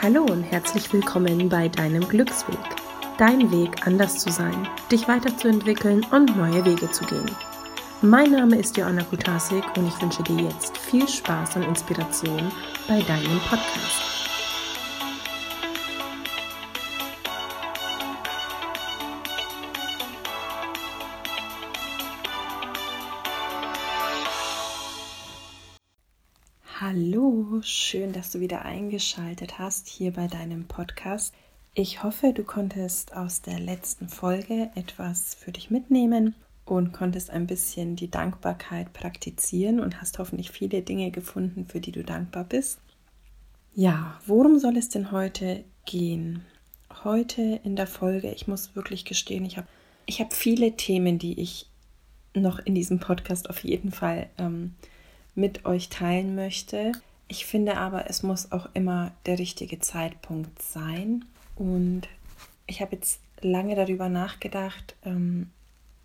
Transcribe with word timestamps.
Hallo 0.00 0.22
und 0.22 0.44
herzlich 0.44 0.92
willkommen 0.92 1.48
bei 1.48 1.68
deinem 1.68 2.08
Glücksweg. 2.08 2.56
Dein 3.18 3.50
Weg, 3.50 3.84
anders 3.84 4.18
zu 4.18 4.30
sein, 4.30 4.68
dich 4.92 5.08
weiterzuentwickeln 5.08 6.06
und 6.12 6.36
neue 6.36 6.64
Wege 6.64 6.88
zu 6.92 7.04
gehen. 7.04 7.28
Mein 8.00 8.30
Name 8.30 8.60
ist 8.60 8.76
Joanna 8.76 9.02
Kutasik 9.02 9.64
und 9.76 9.88
ich 9.88 10.00
wünsche 10.00 10.22
dir 10.22 10.44
jetzt 10.44 10.78
viel 10.78 11.08
Spaß 11.08 11.56
und 11.56 11.64
Inspiration 11.64 12.52
bei 12.86 13.02
deinem 13.02 13.40
Podcast. 13.40 14.17
Schön, 27.68 28.12
dass 28.12 28.32
du 28.32 28.40
wieder 28.40 28.64
eingeschaltet 28.64 29.58
hast 29.58 29.88
hier 29.88 30.12
bei 30.12 30.26
deinem 30.26 30.66
Podcast. 30.66 31.34
Ich 31.74 32.02
hoffe, 32.02 32.32
du 32.32 32.42
konntest 32.42 33.14
aus 33.14 33.42
der 33.42 33.60
letzten 33.60 34.08
Folge 34.08 34.70
etwas 34.74 35.34
für 35.34 35.52
dich 35.52 35.70
mitnehmen 35.70 36.34
und 36.64 36.92
konntest 36.92 37.30
ein 37.30 37.46
bisschen 37.46 37.94
die 37.94 38.10
Dankbarkeit 38.10 38.92
praktizieren 38.94 39.80
und 39.80 40.00
hast 40.00 40.18
hoffentlich 40.18 40.50
viele 40.50 40.80
Dinge 40.82 41.10
gefunden, 41.10 41.66
für 41.66 41.80
die 41.80 41.92
du 41.92 42.02
dankbar 42.02 42.44
bist. 42.44 42.80
Ja, 43.74 44.18
worum 44.26 44.58
soll 44.58 44.76
es 44.76 44.88
denn 44.88 45.12
heute 45.12 45.64
gehen? 45.84 46.44
Heute 47.04 47.60
in 47.64 47.76
der 47.76 47.86
Folge, 47.86 48.32
ich 48.32 48.48
muss 48.48 48.74
wirklich 48.76 49.04
gestehen, 49.04 49.44
ich 49.44 49.58
habe 49.58 49.68
ich 50.06 50.20
hab 50.20 50.32
viele 50.32 50.74
Themen, 50.76 51.18
die 51.18 51.38
ich 51.38 51.66
noch 52.34 52.60
in 52.60 52.74
diesem 52.74 52.98
Podcast 52.98 53.50
auf 53.50 53.62
jeden 53.62 53.92
Fall 53.92 54.30
ähm, 54.38 54.74
mit 55.34 55.66
euch 55.66 55.90
teilen 55.90 56.34
möchte. 56.34 56.92
Ich 57.28 57.44
finde 57.44 57.76
aber, 57.76 58.08
es 58.08 58.22
muss 58.22 58.52
auch 58.52 58.68
immer 58.72 59.12
der 59.26 59.38
richtige 59.38 59.78
Zeitpunkt 59.78 60.62
sein. 60.62 61.26
Und 61.56 62.02
ich 62.66 62.80
habe 62.80 62.96
jetzt 62.96 63.20
lange 63.42 63.74
darüber 63.74 64.08
nachgedacht, 64.08 64.96
ähm, 65.04 65.50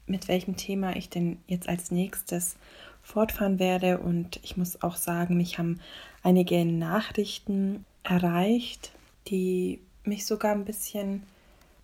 mit 0.06 0.28
welchem 0.28 0.58
Thema 0.58 0.96
ich 0.98 1.10
denn 1.10 1.38
jetzt 1.48 1.70
als 1.70 1.92
nächstes 1.92 2.58
fortfahren 3.02 3.58
werde. 3.58 4.00
Und 4.00 4.40
ich 4.44 4.58
muss 4.58 4.82
auch 4.84 4.98
sagen, 4.98 5.38
mich 5.38 5.58
haben 5.58 5.80
einige 6.24 6.66
Nachrichten 6.66 7.86
erreicht, 8.04 8.92
die 9.28 9.80
mich 10.04 10.26
sogar 10.26 10.52
ein 10.52 10.66
bisschen 10.66 11.24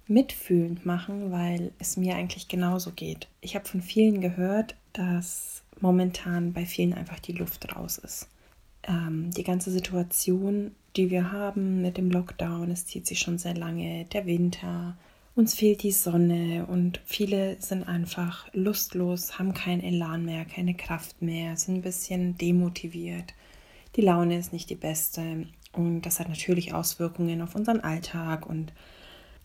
mitfühlend 0.08 0.86
machen, 0.86 1.32
weil 1.32 1.72
es 1.80 1.96
mir 1.96 2.16
eigentlich 2.16 2.48
genauso 2.48 2.92
geht. 2.92 3.28
Ich 3.42 3.56
habe 3.56 3.68
von 3.68 3.82
vielen 3.82 4.20
gehört, 4.20 4.76
dass 4.92 5.62
momentan 5.80 6.52
bei 6.52 6.66
vielen 6.66 6.94
einfach 6.94 7.20
die 7.20 7.34
Luft 7.34 7.74
raus 7.76 7.98
ist. 8.00 8.28
Ähm, 8.90 9.30
die 9.32 9.44
ganze 9.44 9.72
Situation, 9.72 10.72
die 10.96 11.12
wir 11.12 11.32
haben 11.32 11.82
mit 11.82 11.98
dem 11.98 12.10
Lockdown, 12.10 12.72
es 12.72 12.88
zieht 12.88 13.06
sich 13.06 13.20
schon 13.20 13.38
sehr 13.38 13.56
lange, 13.56 14.06
der 14.06 14.26
Winter, 14.26 14.98
uns 15.36 15.54
fehlt 15.54 15.84
die 15.84 15.92
Sonne 15.92 16.66
und 16.66 17.00
viele 17.06 17.56
sind 17.62 17.84
einfach 17.84 18.50
lustlos, 18.54 19.38
haben 19.38 19.54
keinen 19.54 19.84
Elan 19.84 20.26
mehr, 20.26 20.44
keine 20.44 20.74
Kraft 20.74 21.22
mehr, 21.22 21.56
sind 21.56 21.76
ein 21.76 21.82
bisschen 21.82 22.38
demotiviert. 22.38 23.34
Die 23.96 24.02
Laune 24.02 24.38
ist 24.38 24.52
nicht 24.52 24.70
die 24.70 24.76
beste 24.76 25.46
und 25.72 26.02
das 26.02 26.20
hat 26.20 26.28
natürlich 26.28 26.74
Auswirkungen 26.74 27.42
auf 27.42 27.56
unseren 27.56 27.80
Alltag 27.80 28.48
und 28.48 28.74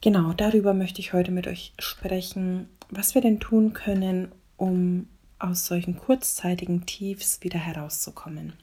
genau 0.00 0.32
darüber 0.32 0.72
möchte 0.72 1.00
ich 1.00 1.12
heute 1.12 1.30
mit 1.30 1.46
euch 1.46 1.74
sprechen, 1.78 2.68
was 2.88 3.14
wir 3.14 3.22
denn 3.22 3.40
tun 3.40 3.74
können, 3.74 4.32
um 4.56 5.06
aus 5.38 5.66
solchen 5.66 5.98
kurzzeitigen 5.98 6.86
Tiefs 6.86 7.42
wieder 7.42 7.58
herauszukommen. 7.58 8.54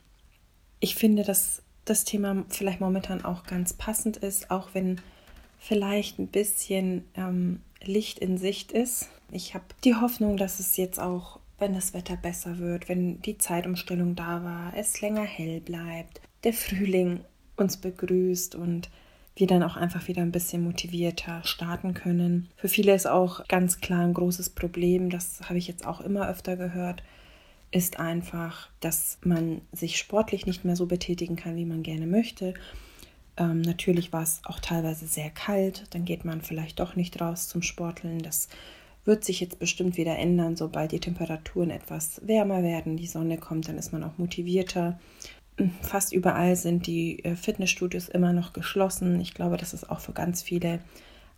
Ich 0.82 0.96
finde, 0.96 1.22
dass 1.22 1.62
das 1.84 2.02
Thema 2.02 2.44
vielleicht 2.48 2.80
momentan 2.80 3.24
auch 3.24 3.44
ganz 3.44 3.72
passend 3.72 4.16
ist, 4.16 4.50
auch 4.50 4.70
wenn 4.72 5.00
vielleicht 5.60 6.18
ein 6.18 6.26
bisschen 6.26 7.04
ähm, 7.14 7.60
Licht 7.84 8.18
in 8.18 8.36
Sicht 8.36 8.72
ist. 8.72 9.08
Ich 9.30 9.54
habe 9.54 9.64
die 9.84 9.94
Hoffnung, 9.94 10.36
dass 10.36 10.58
es 10.58 10.76
jetzt 10.76 10.98
auch, 10.98 11.38
wenn 11.60 11.72
das 11.72 11.94
Wetter 11.94 12.16
besser 12.16 12.58
wird, 12.58 12.88
wenn 12.88 13.22
die 13.22 13.38
Zeitumstellung 13.38 14.16
da 14.16 14.42
war, 14.42 14.72
es 14.76 15.00
länger 15.00 15.22
hell 15.22 15.60
bleibt, 15.60 16.20
der 16.42 16.52
Frühling 16.52 17.20
uns 17.56 17.76
begrüßt 17.76 18.56
und 18.56 18.90
wir 19.36 19.46
dann 19.46 19.62
auch 19.62 19.76
einfach 19.76 20.08
wieder 20.08 20.22
ein 20.22 20.32
bisschen 20.32 20.64
motivierter 20.64 21.44
starten 21.44 21.94
können. 21.94 22.48
Für 22.56 22.68
viele 22.68 22.92
ist 22.92 23.06
auch 23.06 23.46
ganz 23.46 23.80
klar 23.80 24.00
ein 24.00 24.14
großes 24.14 24.50
Problem, 24.50 25.10
das 25.10 25.42
habe 25.48 25.58
ich 25.58 25.68
jetzt 25.68 25.86
auch 25.86 26.00
immer 26.00 26.28
öfter 26.28 26.56
gehört, 26.56 27.04
ist 27.72 27.98
einfach, 27.98 28.68
dass 28.80 29.18
man 29.24 29.62
sich 29.72 29.98
sportlich 29.98 30.46
nicht 30.46 30.64
mehr 30.64 30.76
so 30.76 30.86
betätigen 30.86 31.36
kann, 31.36 31.56
wie 31.56 31.64
man 31.64 31.82
gerne 31.82 32.06
möchte. 32.06 32.54
Ähm, 33.36 33.62
natürlich 33.62 34.12
war 34.12 34.22
es 34.22 34.40
auch 34.44 34.60
teilweise 34.60 35.06
sehr 35.06 35.30
kalt, 35.30 35.84
dann 35.90 36.04
geht 36.04 36.24
man 36.24 36.42
vielleicht 36.42 36.78
doch 36.78 36.94
nicht 36.96 37.20
raus 37.20 37.48
zum 37.48 37.62
Sporteln. 37.62 38.20
Das 38.20 38.48
wird 39.04 39.24
sich 39.24 39.40
jetzt 39.40 39.58
bestimmt 39.58 39.96
wieder 39.96 40.16
ändern, 40.16 40.54
sobald 40.54 40.92
die 40.92 41.00
Temperaturen 41.00 41.70
etwas 41.70 42.20
wärmer 42.24 42.62
werden, 42.62 42.96
die 42.96 43.08
Sonne 43.08 43.38
kommt, 43.38 43.68
dann 43.68 43.78
ist 43.78 43.92
man 43.92 44.04
auch 44.04 44.18
motivierter 44.18 45.00
fast 45.82 46.12
überall 46.12 46.56
sind 46.56 46.86
die 46.86 47.24
äh, 47.24 47.36
Fitnessstudios 47.36 48.08
immer 48.08 48.32
noch 48.32 48.52
geschlossen. 48.52 49.20
Ich 49.20 49.34
glaube, 49.34 49.56
das 49.56 49.74
ist 49.74 49.90
auch 49.90 50.00
für 50.00 50.12
ganz 50.12 50.42
viele 50.42 50.80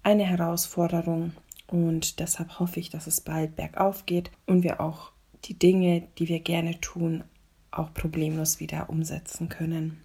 eine 0.02 0.24
Herausforderung 0.24 1.32
und 1.66 2.20
deshalb 2.20 2.58
hoffe 2.60 2.78
ich, 2.80 2.90
dass 2.90 3.06
es 3.06 3.20
bald 3.20 3.56
bergauf 3.56 4.06
geht 4.06 4.30
und 4.46 4.62
wir 4.62 4.80
auch 4.80 5.12
die 5.44 5.58
Dinge, 5.58 6.02
die 6.18 6.28
wir 6.28 6.40
gerne 6.40 6.80
tun, 6.80 7.24
auch 7.70 7.92
problemlos 7.92 8.60
wieder 8.60 8.88
umsetzen 8.88 9.48
können. 9.48 10.00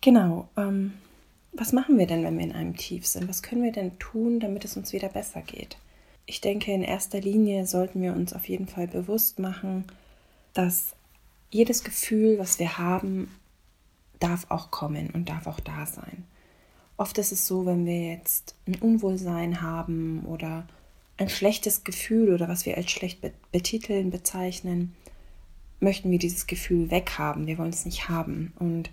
Genau, 0.00 0.48
ähm, 0.56 0.94
was 1.52 1.72
machen 1.72 1.98
wir 1.98 2.06
denn, 2.06 2.24
wenn 2.24 2.38
wir 2.38 2.44
in 2.44 2.52
einem 2.52 2.76
Tief 2.76 3.06
sind? 3.06 3.28
Was 3.28 3.42
können 3.42 3.62
wir 3.62 3.72
denn 3.72 3.98
tun, 3.98 4.40
damit 4.40 4.64
es 4.64 4.76
uns 4.76 4.92
wieder 4.92 5.08
besser 5.08 5.42
geht? 5.42 5.76
Ich 6.26 6.40
denke, 6.40 6.72
in 6.72 6.82
erster 6.82 7.20
Linie 7.20 7.66
sollten 7.66 8.00
wir 8.00 8.12
uns 8.12 8.32
auf 8.32 8.48
jeden 8.48 8.68
Fall 8.68 8.86
bewusst 8.86 9.38
machen, 9.38 9.84
dass 10.54 10.94
jedes 11.50 11.82
Gefühl, 11.82 12.38
was 12.38 12.58
wir 12.58 12.78
haben, 12.78 13.30
darf 14.20 14.46
auch 14.48 14.70
kommen 14.70 15.10
und 15.10 15.28
darf 15.28 15.46
auch 15.46 15.60
da 15.60 15.86
sein. 15.86 16.24
Oft 16.96 17.18
ist 17.18 17.32
es 17.32 17.46
so, 17.46 17.66
wenn 17.66 17.86
wir 17.86 18.10
jetzt 18.10 18.54
ein 18.66 18.76
Unwohlsein 18.76 19.60
haben 19.62 20.24
oder 20.26 20.66
ein 21.20 21.28
schlechtes 21.28 21.84
Gefühl 21.84 22.32
oder 22.32 22.48
was 22.48 22.64
wir 22.64 22.78
als 22.78 22.90
schlecht 22.90 23.20
betiteln, 23.52 24.10
bezeichnen, 24.10 24.94
möchten 25.78 26.10
wir 26.10 26.18
dieses 26.18 26.46
Gefühl 26.46 26.90
weghaben. 26.90 27.46
Wir 27.46 27.58
wollen 27.58 27.70
es 27.70 27.84
nicht 27.84 28.08
haben. 28.08 28.54
Und 28.58 28.90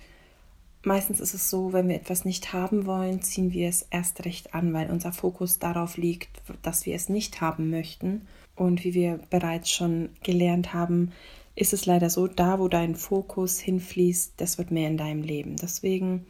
meistens 0.83 1.21
ist 1.21 1.33
es 1.33 1.49
so, 1.49 1.71
wenn 1.71 1.87
wir 1.87 1.95
etwas 1.95 2.25
nicht 2.25 2.51
haben 2.51 2.85
wollen, 2.85 3.21
ziehen 3.21 3.53
wir 3.53 3.69
es 3.69 3.87
erst 3.91 4.25
recht 4.25 4.53
an, 4.53 4.73
weil 4.73 4.91
unser 4.91 5.13
Fokus 5.13 5.59
darauf 5.59 5.95
liegt, 5.95 6.29
dass 6.63 6.85
wir 6.85 6.95
es 6.95 7.07
nicht 7.07 7.39
haben 7.39 7.69
möchten. 7.69 8.27
Und 8.55 8.83
wie 8.83 8.93
wir 8.93 9.19
bereits 9.29 9.71
schon 9.71 10.09
gelernt 10.21 10.73
haben, 10.73 11.13
ist 11.55 11.71
es 11.71 11.85
leider 11.85 12.09
so, 12.09 12.27
da 12.27 12.59
wo 12.59 12.67
dein 12.67 12.95
Fokus 12.95 13.57
hinfließt, 13.57 14.33
das 14.35 14.57
wird 14.57 14.71
mehr 14.71 14.89
in 14.89 14.97
deinem 14.97 15.23
Leben. 15.23 15.55
Deswegen, 15.55 16.25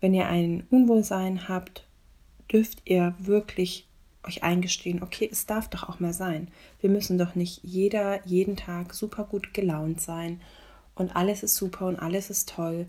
wenn 0.00 0.14
ihr 0.14 0.28
ein 0.28 0.66
Unwohlsein 0.70 1.46
habt, 1.46 1.86
dürft 2.50 2.82
ihr 2.86 3.14
wirklich 3.18 3.86
euch 4.26 4.42
eingestehen, 4.42 5.02
okay, 5.02 5.28
es 5.30 5.46
darf 5.46 5.68
doch 5.68 5.88
auch 5.88 6.00
mal 6.00 6.12
sein. 6.12 6.48
Wir 6.80 6.90
müssen 6.90 7.18
doch 7.18 7.34
nicht 7.34 7.60
jeder 7.62 8.24
jeden 8.26 8.56
Tag 8.56 8.94
super 8.94 9.24
gut 9.24 9.54
gelaunt 9.54 10.00
sein 10.00 10.40
und 10.94 11.14
alles 11.14 11.42
ist 11.42 11.56
super 11.56 11.86
und 11.86 11.96
alles 11.96 12.30
ist 12.30 12.48
toll. 12.48 12.86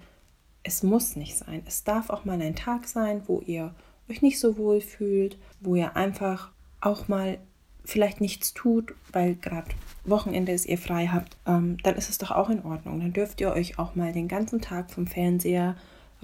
Es 0.63 0.83
muss 0.83 1.15
nicht 1.15 1.37
sein. 1.37 1.61
Es 1.65 1.83
darf 1.83 2.09
auch 2.09 2.25
mal 2.25 2.41
ein 2.41 2.55
Tag 2.55 2.87
sein, 2.87 3.21
wo 3.27 3.41
ihr 3.41 3.73
euch 4.09 4.21
nicht 4.21 4.39
so 4.39 4.57
wohl 4.57 4.81
fühlt, 4.81 5.37
wo 5.59 5.75
ihr 5.75 5.95
einfach 5.95 6.51
auch 6.81 7.07
mal 7.07 7.37
vielleicht 7.83 8.19
nichts 8.19 8.53
tut, 8.53 8.93
weil 9.11 9.35
gerade 9.35 9.71
Wochenende 10.03 10.51
ist, 10.51 10.65
ihr 10.65 10.77
frei 10.77 11.07
habt, 11.07 11.37
ähm, 11.45 11.77
dann 11.83 11.95
ist 11.95 12.09
es 12.09 12.17
doch 12.17 12.31
auch 12.31 12.49
in 12.49 12.63
Ordnung. 12.63 12.99
Dann 12.99 13.13
dürft 13.13 13.39
ihr 13.41 13.51
euch 13.51 13.79
auch 13.79 13.95
mal 13.95 14.11
den 14.11 14.27
ganzen 14.27 14.61
Tag 14.61 14.91
vom 14.91 15.07
Fernseher 15.07 15.75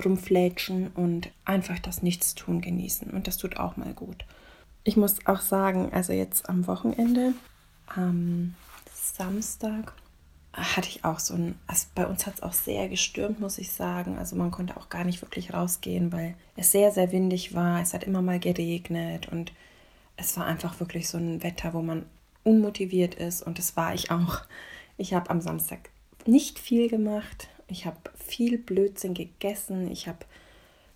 rumflätschen 0.04 0.88
und 0.88 1.32
einfach 1.46 1.80
das 1.80 2.02
Nichtstun 2.02 2.62
genießen. 2.62 3.12
Und 3.12 3.28
das 3.28 3.38
tut 3.38 3.58
auch 3.58 3.78
mal 3.78 3.94
gut. 3.94 4.26
Ich 4.84 4.98
muss 4.98 5.26
auch 5.26 5.42
sagen, 5.42 5.92
also 5.94 6.14
jetzt 6.14 6.50
am 6.50 6.68
Wochenende, 6.68 7.34
am 7.88 8.56
Samstag, 8.94 9.94
hatte 10.54 10.88
ich 10.88 11.04
auch 11.04 11.20
so 11.20 11.34
ein, 11.34 11.56
also 11.66 11.88
bei 11.96 12.06
uns 12.06 12.28
hat 12.28 12.36
es 12.36 12.44
auch 12.44 12.54
sehr 12.54 12.88
gestürmt, 12.88 13.40
muss 13.40 13.58
ich 13.58 13.72
sagen. 13.72 14.18
Also 14.18 14.36
man 14.36 14.52
konnte 14.52 14.78
auch 14.78 14.90
gar 14.90 15.04
nicht 15.04 15.22
wirklich 15.22 15.54
rausgehen, 15.54 16.12
weil 16.12 16.36
es 16.56 16.72
sehr, 16.72 16.92
sehr 16.92 17.12
windig 17.12 17.56
war. 17.56 17.82
Es 17.82 17.94
hat 17.94 18.04
immer 18.04 18.22
mal 18.22 18.40
geregnet 18.40 19.30
und 19.30 19.52
es 20.16 20.38
war 20.38 20.46
einfach 20.46 20.80
wirklich 20.80 21.10
so 21.10 21.18
ein 21.18 21.42
Wetter, 21.42 21.74
wo 21.74 21.82
man 21.82 22.06
unmotiviert 22.44 23.16
ist 23.16 23.42
und 23.42 23.58
das 23.58 23.76
war 23.76 23.96
ich 23.96 24.12
auch. 24.12 24.42
Ich 24.98 25.14
habe 25.14 25.32
am 25.32 25.42
Samstag 25.42 25.90
nicht 26.26 26.60
viel 26.60 26.88
gemacht. 26.88 27.50
Ich 27.68 27.86
habe 27.88 27.98
viel 28.16 28.60
Blödsinn 28.60 29.16
gegessen. 29.16 29.90
Ich 29.90 30.08
habe 30.08 30.20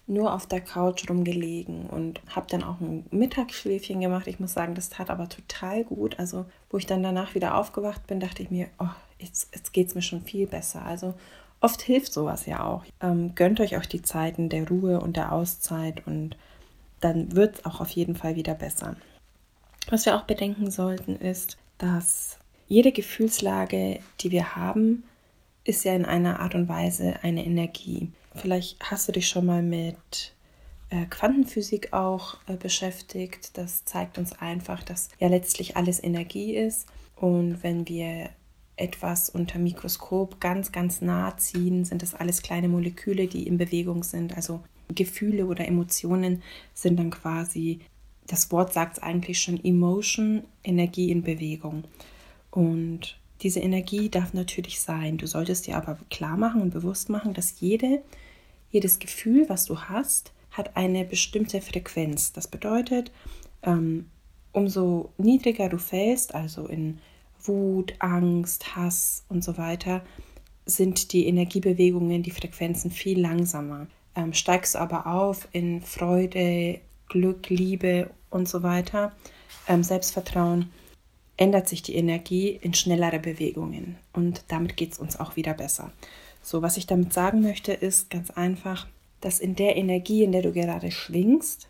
nur 0.07 0.33
auf 0.33 0.47
der 0.47 0.61
Couch 0.61 1.09
rumgelegen 1.09 1.87
und 1.87 2.21
habe 2.29 2.47
dann 2.49 2.63
auch 2.63 2.79
ein 2.79 3.05
Mittagsschläfchen 3.11 3.99
gemacht. 3.99 4.27
Ich 4.27 4.39
muss 4.39 4.53
sagen, 4.53 4.73
das 4.73 4.89
tat 4.89 5.09
aber 5.09 5.27
total 5.27 5.83
gut. 5.83 6.17
Also, 6.17 6.45
wo 6.69 6.77
ich 6.77 6.85
dann 6.85 7.03
danach 7.03 7.35
wieder 7.35 7.55
aufgewacht 7.55 8.07
bin, 8.07 8.19
dachte 8.19 8.41
ich 8.41 8.49
mir, 8.49 8.67
oh, 8.79 8.87
jetzt, 9.19 9.53
jetzt 9.53 9.73
geht 9.73 9.89
es 9.89 9.95
mir 9.95 10.01
schon 10.01 10.21
viel 10.21 10.47
besser. 10.47 10.83
Also, 10.85 11.13
oft 11.59 11.81
hilft 11.81 12.13
sowas 12.13 12.45
ja 12.45 12.63
auch. 12.63 12.85
Ähm, 13.01 13.35
gönnt 13.35 13.59
euch 13.59 13.77
auch 13.77 13.85
die 13.85 14.01
Zeiten 14.01 14.49
der 14.49 14.67
Ruhe 14.67 15.01
und 15.01 15.17
der 15.17 15.33
Auszeit 15.33 16.07
und 16.07 16.37
dann 17.01 17.35
wird 17.35 17.59
es 17.59 17.65
auch 17.65 17.81
auf 17.81 17.89
jeden 17.89 18.15
Fall 18.15 18.35
wieder 18.35 18.55
besser. 18.55 18.95
Was 19.89 20.05
wir 20.05 20.15
auch 20.15 20.23
bedenken 20.23 20.71
sollten, 20.71 21.15
ist, 21.15 21.57
dass 21.77 22.39
jede 22.67 22.91
Gefühlslage, 22.91 23.99
die 24.19 24.31
wir 24.31 24.55
haben, 24.55 25.03
ist 25.63 25.83
ja 25.83 25.93
in 25.93 26.05
einer 26.05 26.39
Art 26.39 26.55
und 26.55 26.67
Weise 26.67 27.15
eine 27.21 27.45
Energie. 27.45 28.11
Vielleicht 28.37 28.77
hast 28.81 29.07
du 29.07 29.11
dich 29.11 29.27
schon 29.27 29.45
mal 29.45 29.61
mit 29.61 30.33
äh, 30.89 31.05
Quantenphysik 31.05 31.93
auch 31.93 32.37
äh, 32.47 32.55
beschäftigt. 32.55 33.57
Das 33.57 33.85
zeigt 33.85 34.17
uns 34.17 34.33
einfach, 34.33 34.83
dass 34.83 35.09
ja 35.19 35.27
letztlich 35.27 35.75
alles 35.75 36.01
Energie 36.03 36.55
ist. 36.55 36.87
Und 37.15 37.63
wenn 37.63 37.87
wir 37.87 38.29
etwas 38.75 39.29
unter 39.29 39.59
Mikroskop 39.59 40.39
ganz, 40.39 40.71
ganz 40.71 41.01
nah 41.01 41.35
ziehen, 41.37 41.83
sind 41.83 42.03
das 42.03 42.13
alles 42.13 42.41
kleine 42.41 42.69
Moleküle, 42.69 43.27
die 43.27 43.47
in 43.47 43.57
Bewegung 43.57 44.03
sind. 44.03 44.35
Also 44.35 44.61
Gefühle 44.93 45.47
oder 45.47 45.67
Emotionen 45.67 46.43
sind 46.73 46.97
dann 46.97 47.09
quasi, 47.09 47.79
das 48.27 48.51
Wort 48.51 48.73
sagt 48.73 48.97
es 48.97 49.03
eigentlich 49.03 49.41
schon, 49.41 49.63
Emotion, 49.63 50.43
Energie 50.63 51.11
in 51.11 51.23
Bewegung. 51.23 51.85
Und 52.51 53.17
diese 53.41 53.59
Energie 53.59 54.09
darf 54.09 54.33
natürlich 54.33 54.79
sein. 54.79 55.17
Du 55.17 55.27
solltest 55.27 55.67
dir 55.67 55.77
aber 55.77 55.97
klar 56.09 56.37
machen 56.37 56.61
und 56.61 56.71
bewusst 56.71 57.09
machen, 57.09 57.33
dass 57.33 57.59
jede, 57.59 58.01
jedes 58.71 58.99
Gefühl, 58.99 59.47
was 59.49 59.65
du 59.65 59.79
hast, 59.79 60.33
hat 60.51 60.75
eine 60.75 61.05
bestimmte 61.05 61.61
Frequenz. 61.61 62.33
Das 62.33 62.47
bedeutet, 62.47 63.11
ähm, 63.63 64.09
umso 64.51 65.11
niedriger 65.17 65.69
du 65.69 65.77
fällst, 65.77 66.33
also 66.33 66.67
in 66.67 66.99
Wut, 67.43 67.93
Angst, 67.99 68.75
Hass 68.75 69.23
und 69.29 69.43
so 69.43 69.57
weiter, 69.57 70.03
sind 70.65 71.13
die 71.13 71.27
Energiebewegungen, 71.27 72.23
die 72.23 72.31
Frequenzen 72.31 72.91
viel 72.91 73.19
langsamer. 73.21 73.87
Ähm, 74.15 74.33
steigst 74.33 74.75
du 74.75 74.79
aber 74.79 75.07
auf 75.07 75.47
in 75.51 75.81
Freude, 75.81 76.81
Glück, 77.07 77.49
Liebe 77.49 78.09
und 78.29 78.49
so 78.49 78.63
weiter, 78.63 79.13
ähm, 79.67 79.83
Selbstvertrauen, 79.83 80.71
ändert 81.37 81.69
sich 81.69 81.83
die 81.83 81.95
Energie 81.95 82.49
in 82.49 82.73
schnellere 82.73 83.19
Bewegungen 83.19 83.97
und 84.13 84.43
damit 84.47 84.75
geht 84.75 84.93
es 84.93 84.99
uns 84.99 85.19
auch 85.19 85.35
wieder 85.35 85.53
besser. 85.53 85.91
So, 86.47 86.61
was 86.61 86.77
ich 86.77 86.87
damit 86.87 87.11
sagen 87.11 87.41
möchte, 87.41 87.73
ist 87.73 88.09
ganz 88.09 88.31
einfach, 88.31 88.87
dass 89.19 89.39
in 89.39 89.57
der 89.57 89.75
Energie, 89.75 90.23
in 90.23 90.31
der 90.31 90.43
du 90.43 90.53
gerade 90.53 90.91
schwingst, 90.91 91.67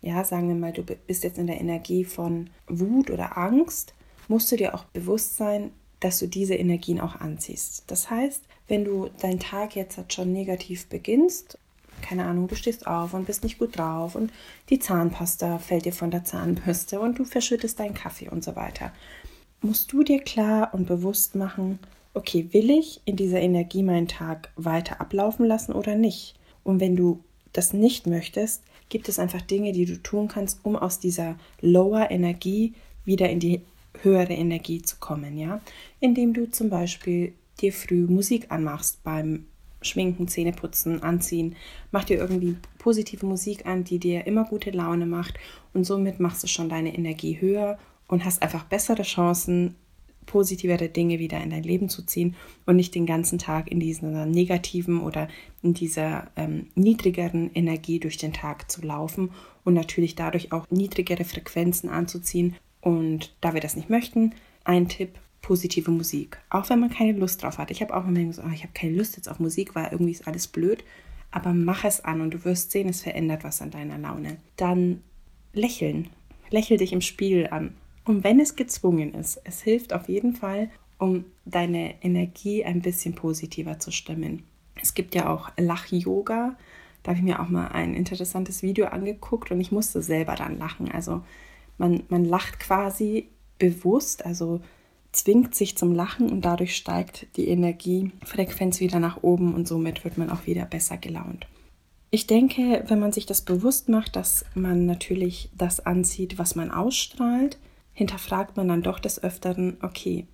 ja, 0.00 0.24
sagen 0.24 0.48
wir 0.48 0.54
mal, 0.54 0.72
du 0.72 0.84
bist 0.84 1.22
jetzt 1.22 1.36
in 1.36 1.46
der 1.46 1.60
Energie 1.60 2.02
von 2.02 2.48
Wut 2.66 3.10
oder 3.10 3.36
Angst, 3.36 3.92
musst 4.26 4.50
du 4.50 4.56
dir 4.56 4.74
auch 4.74 4.84
bewusst 4.84 5.36
sein, 5.36 5.70
dass 6.00 6.18
du 6.18 6.28
diese 6.28 6.54
Energien 6.54 6.98
auch 6.98 7.16
anziehst. 7.16 7.84
Das 7.88 8.08
heißt, 8.08 8.42
wenn 8.68 8.86
du 8.86 9.10
deinen 9.20 9.38
Tag 9.38 9.76
jetzt 9.76 10.00
schon 10.10 10.32
negativ 10.32 10.86
beginnst, 10.86 11.58
keine 12.00 12.24
Ahnung, 12.24 12.48
du 12.48 12.56
stehst 12.56 12.86
auf 12.86 13.12
und 13.12 13.26
bist 13.26 13.44
nicht 13.44 13.58
gut 13.58 13.76
drauf 13.76 14.14
und 14.14 14.32
die 14.70 14.78
Zahnpasta 14.78 15.58
fällt 15.58 15.84
dir 15.84 15.92
von 15.92 16.10
der 16.10 16.24
Zahnbürste 16.24 17.00
und 17.00 17.18
du 17.18 17.26
verschüttest 17.26 17.80
deinen 17.80 17.92
Kaffee 17.92 18.30
und 18.30 18.42
so 18.42 18.56
weiter, 18.56 18.92
musst 19.60 19.92
du 19.92 20.02
dir 20.02 20.20
klar 20.20 20.72
und 20.72 20.86
bewusst 20.86 21.34
machen, 21.34 21.80
okay, 22.16 22.48
will 22.52 22.70
ich 22.70 23.00
in 23.04 23.16
dieser 23.16 23.40
Energie 23.40 23.82
meinen 23.82 24.08
Tag 24.08 24.50
weiter 24.56 25.00
ablaufen 25.00 25.46
lassen 25.46 25.72
oder 25.72 25.94
nicht? 25.94 26.34
Und 26.64 26.80
wenn 26.80 26.96
du 26.96 27.22
das 27.52 27.72
nicht 27.72 28.06
möchtest, 28.06 28.62
gibt 28.88 29.08
es 29.08 29.18
einfach 29.18 29.42
Dinge, 29.42 29.72
die 29.72 29.84
du 29.84 30.02
tun 30.02 30.26
kannst, 30.26 30.60
um 30.64 30.76
aus 30.76 30.98
dieser 30.98 31.36
lower 31.60 32.10
Energie 32.10 32.72
wieder 33.04 33.28
in 33.28 33.38
die 33.38 33.60
höhere 34.02 34.32
Energie 34.32 34.80
zu 34.82 34.96
kommen, 34.98 35.36
ja? 35.38 35.60
Indem 36.00 36.32
du 36.32 36.50
zum 36.50 36.70
Beispiel 36.70 37.34
dir 37.60 37.72
früh 37.72 38.06
Musik 38.06 38.46
anmachst 38.50 39.02
beim 39.04 39.46
Schminken, 39.82 40.26
Zähneputzen, 40.26 41.02
Anziehen. 41.02 41.54
Mach 41.92 42.04
dir 42.04 42.16
irgendwie 42.16 42.56
positive 42.78 43.26
Musik 43.26 43.66
an, 43.66 43.84
die 43.84 43.98
dir 43.98 44.26
immer 44.26 44.44
gute 44.44 44.70
Laune 44.70 45.06
macht 45.06 45.34
und 45.74 45.84
somit 45.84 46.18
machst 46.18 46.42
du 46.42 46.46
schon 46.46 46.68
deine 46.68 46.94
Energie 46.94 47.40
höher 47.40 47.78
und 48.08 48.24
hast 48.24 48.42
einfach 48.42 48.64
bessere 48.64 49.02
Chancen, 49.02 49.76
positivere 50.26 50.88
Dinge 50.88 51.18
wieder 51.18 51.42
in 51.42 51.50
dein 51.50 51.62
Leben 51.62 51.88
zu 51.88 52.04
ziehen 52.04 52.36
und 52.66 52.76
nicht 52.76 52.94
den 52.94 53.06
ganzen 53.06 53.38
Tag 53.38 53.70
in 53.70 53.80
dieser 53.80 54.26
negativen 54.26 55.00
oder 55.00 55.28
in 55.62 55.72
dieser 55.72 56.30
ähm, 56.36 56.66
niedrigeren 56.74 57.50
Energie 57.54 58.00
durch 58.00 58.16
den 58.16 58.32
Tag 58.32 58.70
zu 58.70 58.82
laufen 58.82 59.30
und 59.64 59.74
natürlich 59.74 60.14
dadurch 60.14 60.52
auch 60.52 60.66
niedrigere 60.70 61.24
Frequenzen 61.24 61.88
anzuziehen. 61.88 62.56
Und 62.80 63.34
da 63.40 63.54
wir 63.54 63.60
das 63.60 63.76
nicht 63.76 63.90
möchten, 63.90 64.34
ein 64.64 64.88
Tipp, 64.88 65.18
positive 65.42 65.90
Musik. 65.90 66.38
Auch 66.50 66.68
wenn 66.70 66.80
man 66.80 66.90
keine 66.90 67.18
Lust 67.18 67.42
drauf 67.42 67.58
hat. 67.58 67.70
Ich 67.70 67.80
habe 67.80 67.96
auch 67.96 68.06
immer 68.06 68.22
gesagt, 68.22 68.48
oh, 68.48 68.54
ich 68.54 68.62
habe 68.62 68.72
keine 68.74 68.96
Lust 68.96 69.16
jetzt 69.16 69.28
auf 69.28 69.38
Musik, 69.38 69.74
weil 69.74 69.88
irgendwie 69.92 70.12
ist 70.12 70.26
alles 70.26 70.48
blöd. 70.48 70.84
Aber 71.30 71.52
mach 71.52 71.84
es 71.84 72.04
an 72.04 72.20
und 72.20 72.32
du 72.32 72.44
wirst 72.44 72.70
sehen, 72.70 72.88
es 72.88 73.02
verändert 73.02 73.44
was 73.44 73.62
an 73.62 73.70
deiner 73.70 73.98
Laune. 73.98 74.38
Dann 74.56 75.02
lächeln. 75.52 76.08
Lächel 76.50 76.78
dich 76.78 76.92
im 76.92 77.00
Spiegel 77.00 77.48
an 77.48 77.74
und 78.06 78.24
wenn 78.24 78.40
es 78.40 78.56
gezwungen 78.56 79.14
ist, 79.14 79.40
es 79.44 79.62
hilft 79.62 79.92
auf 79.92 80.08
jeden 80.08 80.34
Fall, 80.34 80.70
um 80.98 81.24
deine 81.44 82.02
Energie 82.02 82.64
ein 82.64 82.80
bisschen 82.80 83.14
positiver 83.14 83.78
zu 83.78 83.90
stimmen. 83.90 84.44
Es 84.80 84.94
gibt 84.94 85.14
ja 85.14 85.28
auch 85.28 85.50
Lach-Yoga. 85.58 86.56
Da 87.02 87.10
habe 87.10 87.18
ich 87.18 87.24
mir 87.24 87.40
auch 87.40 87.48
mal 87.48 87.68
ein 87.68 87.94
interessantes 87.94 88.62
Video 88.62 88.86
angeguckt 88.86 89.50
und 89.50 89.60
ich 89.60 89.72
musste 89.72 90.02
selber 90.02 90.36
dann 90.36 90.58
lachen. 90.58 90.90
Also 90.90 91.22
man, 91.78 92.04
man 92.08 92.24
lacht 92.24 92.60
quasi 92.60 93.28
bewusst, 93.58 94.24
also 94.24 94.60
zwingt 95.12 95.54
sich 95.54 95.76
zum 95.76 95.92
Lachen 95.92 96.30
und 96.30 96.44
dadurch 96.44 96.76
steigt 96.76 97.26
die 97.36 97.48
Energiefrequenz 97.48 98.80
wieder 98.80 99.00
nach 99.00 99.22
oben 99.22 99.54
und 99.54 99.66
somit 99.66 100.04
wird 100.04 100.18
man 100.18 100.30
auch 100.30 100.46
wieder 100.46 100.64
besser 100.64 100.96
gelaunt. 100.96 101.46
Ich 102.10 102.26
denke, 102.26 102.84
wenn 102.86 103.00
man 103.00 103.12
sich 103.12 103.26
das 103.26 103.42
bewusst 103.42 103.88
macht, 103.88 104.14
dass 104.14 104.44
man 104.54 104.86
natürlich 104.86 105.50
das 105.56 105.84
anzieht, 105.84 106.38
was 106.38 106.54
man 106.54 106.70
ausstrahlt, 106.70 107.58
hinterfragt 107.96 108.58
man 108.58 108.68
dann 108.68 108.82
doch 108.82 108.98
des 108.98 109.22
Öfteren, 109.24 109.78
okay, 109.80 110.26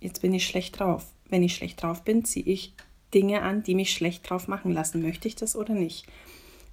jetzt 0.00 0.20
bin 0.20 0.34
ich 0.34 0.46
schlecht 0.46 0.80
drauf. 0.80 1.06
Wenn 1.28 1.44
ich 1.44 1.54
schlecht 1.54 1.80
drauf 1.80 2.02
bin, 2.02 2.24
ziehe 2.24 2.44
ich 2.44 2.74
Dinge 3.14 3.42
an, 3.42 3.62
die 3.62 3.76
mich 3.76 3.92
schlecht 3.92 4.28
drauf 4.28 4.48
machen 4.48 4.72
lassen. 4.72 5.00
Möchte 5.00 5.28
ich 5.28 5.36
das 5.36 5.54
oder 5.54 5.74
nicht? 5.74 6.06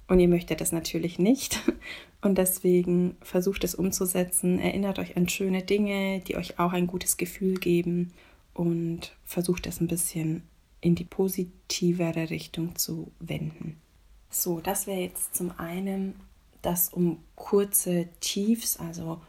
Und 0.08 0.18
ihr 0.18 0.26
möchtet 0.26 0.60
das 0.60 0.72
natürlich 0.72 1.20
nicht. 1.20 1.60
Und 2.22 2.38
deswegen 2.38 3.16
versucht 3.22 3.62
es 3.62 3.76
umzusetzen. 3.76 4.58
Erinnert 4.58 4.98
euch 4.98 5.16
an 5.16 5.28
schöne 5.28 5.62
Dinge, 5.62 6.18
die 6.26 6.36
euch 6.36 6.58
auch 6.58 6.72
ein 6.72 6.88
gutes 6.88 7.16
Gefühl 7.16 7.54
geben. 7.54 8.12
Und 8.52 9.16
versucht 9.24 9.68
es 9.68 9.80
ein 9.80 9.86
bisschen 9.86 10.42
in 10.80 10.96
die 10.96 11.04
positivere 11.04 12.30
Richtung 12.30 12.74
zu 12.74 13.12
wenden. 13.20 13.80
So, 14.28 14.58
das 14.58 14.88
wäre 14.88 15.00
jetzt 15.00 15.36
zum 15.36 15.52
einen 15.56 16.16
das 16.62 16.88
um 16.88 17.18
kurze 17.36 18.08
Tiefs, 18.18 18.76
also 18.76 19.20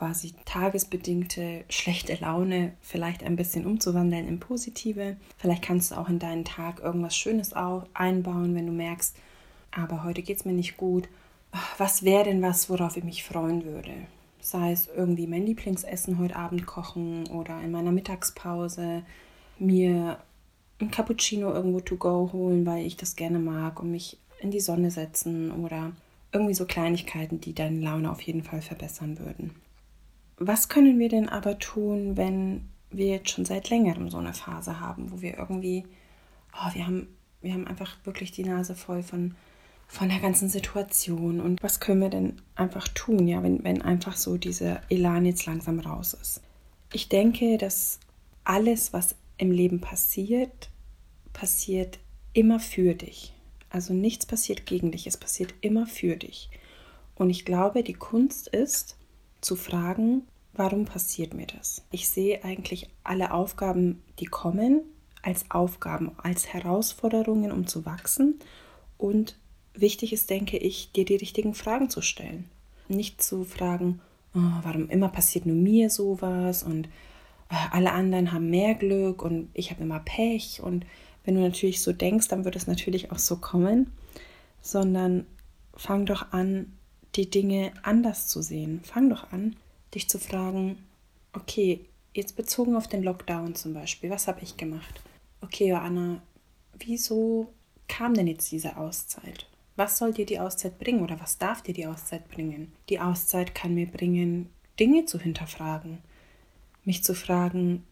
quasi 0.00 0.32
tagesbedingte 0.46 1.64
schlechte 1.68 2.14
Laune 2.14 2.72
vielleicht 2.80 3.22
ein 3.22 3.36
bisschen 3.36 3.66
umzuwandeln 3.66 4.26
in 4.26 4.40
positive. 4.40 5.18
Vielleicht 5.36 5.60
kannst 5.60 5.90
du 5.90 5.96
auch 5.96 6.08
in 6.08 6.18
deinen 6.18 6.46
Tag 6.46 6.80
irgendwas 6.80 7.14
Schönes 7.14 7.52
einbauen, 7.52 8.54
wenn 8.54 8.66
du 8.66 8.72
merkst, 8.72 9.14
aber 9.70 10.02
heute 10.02 10.22
geht 10.22 10.38
es 10.38 10.46
mir 10.46 10.54
nicht 10.54 10.78
gut. 10.78 11.06
Was 11.76 12.02
wäre 12.02 12.24
denn 12.24 12.40
was, 12.40 12.70
worauf 12.70 12.96
ich 12.96 13.04
mich 13.04 13.24
freuen 13.24 13.66
würde? 13.66 13.92
Sei 14.40 14.72
es 14.72 14.88
irgendwie 14.88 15.26
mein 15.26 15.44
Lieblingsessen 15.44 16.18
heute 16.18 16.36
Abend 16.36 16.64
kochen 16.64 17.26
oder 17.26 17.60
in 17.60 17.70
meiner 17.70 17.92
Mittagspause 17.92 19.02
mir 19.58 20.18
ein 20.80 20.90
Cappuccino 20.90 21.52
irgendwo 21.52 21.80
to 21.80 21.96
go 21.96 22.30
holen, 22.32 22.64
weil 22.64 22.86
ich 22.86 22.96
das 22.96 23.16
gerne 23.16 23.38
mag 23.38 23.80
und 23.80 23.90
mich 23.90 24.16
in 24.40 24.50
die 24.50 24.60
Sonne 24.60 24.90
setzen 24.90 25.50
oder 25.50 25.92
irgendwie 26.32 26.54
so 26.54 26.64
Kleinigkeiten, 26.64 27.42
die 27.42 27.52
deine 27.52 27.80
Laune 27.80 28.10
auf 28.10 28.22
jeden 28.22 28.42
Fall 28.42 28.62
verbessern 28.62 29.18
würden. 29.18 29.50
Was 30.42 30.70
können 30.70 30.98
wir 30.98 31.10
denn 31.10 31.28
aber 31.28 31.58
tun, 31.58 32.16
wenn 32.16 32.70
wir 32.90 33.08
jetzt 33.08 33.30
schon 33.30 33.44
seit 33.44 33.68
längerem 33.68 34.08
so 34.08 34.16
eine 34.16 34.32
Phase 34.32 34.80
haben, 34.80 35.12
wo 35.12 35.20
wir 35.20 35.36
irgendwie, 35.36 35.84
oh, 36.54 36.74
wir 36.74 36.86
haben, 36.86 37.08
wir 37.42 37.52
haben 37.52 37.66
einfach 37.66 37.94
wirklich 38.04 38.32
die 38.32 38.44
Nase 38.44 38.74
voll 38.74 39.02
von, 39.02 39.34
von 39.86 40.08
der 40.08 40.18
ganzen 40.18 40.48
Situation 40.48 41.40
und 41.40 41.62
was 41.62 41.78
können 41.78 42.00
wir 42.00 42.08
denn 42.08 42.40
einfach 42.54 42.88
tun, 42.88 43.28
ja, 43.28 43.42
wenn, 43.42 43.62
wenn 43.64 43.82
einfach 43.82 44.16
so 44.16 44.38
dieser 44.38 44.80
Elan 44.88 45.26
jetzt 45.26 45.44
langsam 45.44 45.78
raus 45.78 46.14
ist. 46.14 46.40
Ich 46.94 47.10
denke, 47.10 47.58
dass 47.58 48.00
alles, 48.42 48.94
was 48.94 49.16
im 49.36 49.52
Leben 49.52 49.82
passiert, 49.82 50.70
passiert 51.34 51.98
immer 52.32 52.60
für 52.60 52.94
dich. 52.94 53.34
Also 53.68 53.92
nichts 53.92 54.24
passiert 54.24 54.64
gegen 54.64 54.90
dich, 54.90 55.06
es 55.06 55.18
passiert 55.18 55.54
immer 55.60 55.86
für 55.86 56.16
dich. 56.16 56.48
Und 57.14 57.28
ich 57.28 57.44
glaube, 57.44 57.82
die 57.82 57.92
Kunst 57.92 58.48
ist, 58.48 58.96
zu 59.40 59.56
fragen, 59.56 60.22
warum 60.52 60.84
passiert 60.84 61.34
mir 61.34 61.46
das? 61.46 61.82
Ich 61.90 62.08
sehe 62.08 62.44
eigentlich 62.44 62.88
alle 63.04 63.32
Aufgaben, 63.32 64.02
die 64.18 64.26
kommen, 64.26 64.82
als 65.22 65.50
Aufgaben, 65.50 66.12
als 66.18 66.52
Herausforderungen, 66.52 67.52
um 67.52 67.66
zu 67.66 67.84
wachsen. 67.86 68.38
Und 68.98 69.36
wichtig 69.74 70.12
ist, 70.12 70.30
denke 70.30 70.56
ich, 70.56 70.92
dir 70.92 71.04
die 71.04 71.16
richtigen 71.16 71.54
Fragen 71.54 71.90
zu 71.90 72.02
stellen. 72.02 72.48
Nicht 72.88 73.22
zu 73.22 73.44
fragen, 73.44 74.00
oh, 74.34 74.40
warum 74.62 74.88
immer 74.88 75.08
passiert 75.08 75.46
nur 75.46 75.56
mir 75.56 75.90
sowas 75.90 76.62
und 76.62 76.86
äh, 77.50 77.56
alle 77.70 77.92
anderen 77.92 78.32
haben 78.32 78.50
mehr 78.50 78.74
Glück 78.74 79.22
und 79.22 79.48
ich 79.54 79.70
habe 79.70 79.82
immer 79.82 80.00
Pech 80.00 80.60
und 80.62 80.86
wenn 81.24 81.34
du 81.34 81.40
natürlich 81.40 81.82
so 81.82 81.92
denkst, 81.92 82.28
dann 82.28 82.44
wird 82.44 82.56
es 82.56 82.66
natürlich 82.66 83.12
auch 83.12 83.18
so 83.18 83.36
kommen, 83.36 83.92
sondern 84.62 85.26
fang 85.74 86.06
doch 86.06 86.32
an, 86.32 86.72
die 87.16 87.30
Dinge 87.30 87.72
anders 87.82 88.28
zu 88.28 88.42
sehen. 88.42 88.80
Fang 88.84 89.10
doch 89.10 89.32
an, 89.32 89.56
dich 89.94 90.08
zu 90.08 90.18
fragen, 90.18 90.78
okay, 91.32 91.84
jetzt 92.14 92.36
bezogen 92.36 92.76
auf 92.76 92.88
den 92.88 93.02
Lockdown 93.02 93.54
zum 93.54 93.74
Beispiel, 93.74 94.10
was 94.10 94.28
habe 94.28 94.40
ich 94.42 94.56
gemacht? 94.56 95.00
Okay, 95.40 95.68
Joanna, 95.68 96.22
wieso 96.78 97.52
kam 97.88 98.14
denn 98.14 98.26
jetzt 98.26 98.50
diese 98.52 98.76
Auszeit? 98.76 99.46
Was 99.76 99.98
soll 99.98 100.12
dir 100.12 100.26
die 100.26 100.38
Auszeit 100.38 100.78
bringen 100.78 101.02
oder 101.02 101.18
was 101.20 101.38
darf 101.38 101.62
dir 101.62 101.74
die 101.74 101.86
Auszeit 101.86 102.28
bringen? 102.28 102.72
Die 102.88 103.00
Auszeit 103.00 103.54
kann 103.54 103.74
mir 103.74 103.86
bringen, 103.86 104.50
Dinge 104.78 105.06
zu 105.06 105.18
hinterfragen, 105.18 105.98
mich 106.84 107.02
zu 107.04 107.14
fragen, 107.14 107.84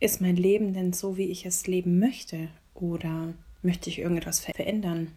ist 0.00 0.20
mein 0.20 0.36
Leben 0.36 0.74
denn 0.74 0.92
so, 0.92 1.16
wie 1.16 1.30
ich 1.30 1.44
es 1.44 1.66
leben 1.66 1.98
möchte? 1.98 2.48
Oder 2.74 3.34
möchte 3.62 3.90
ich 3.90 3.98
irgendetwas 3.98 4.40
verändern? 4.40 5.12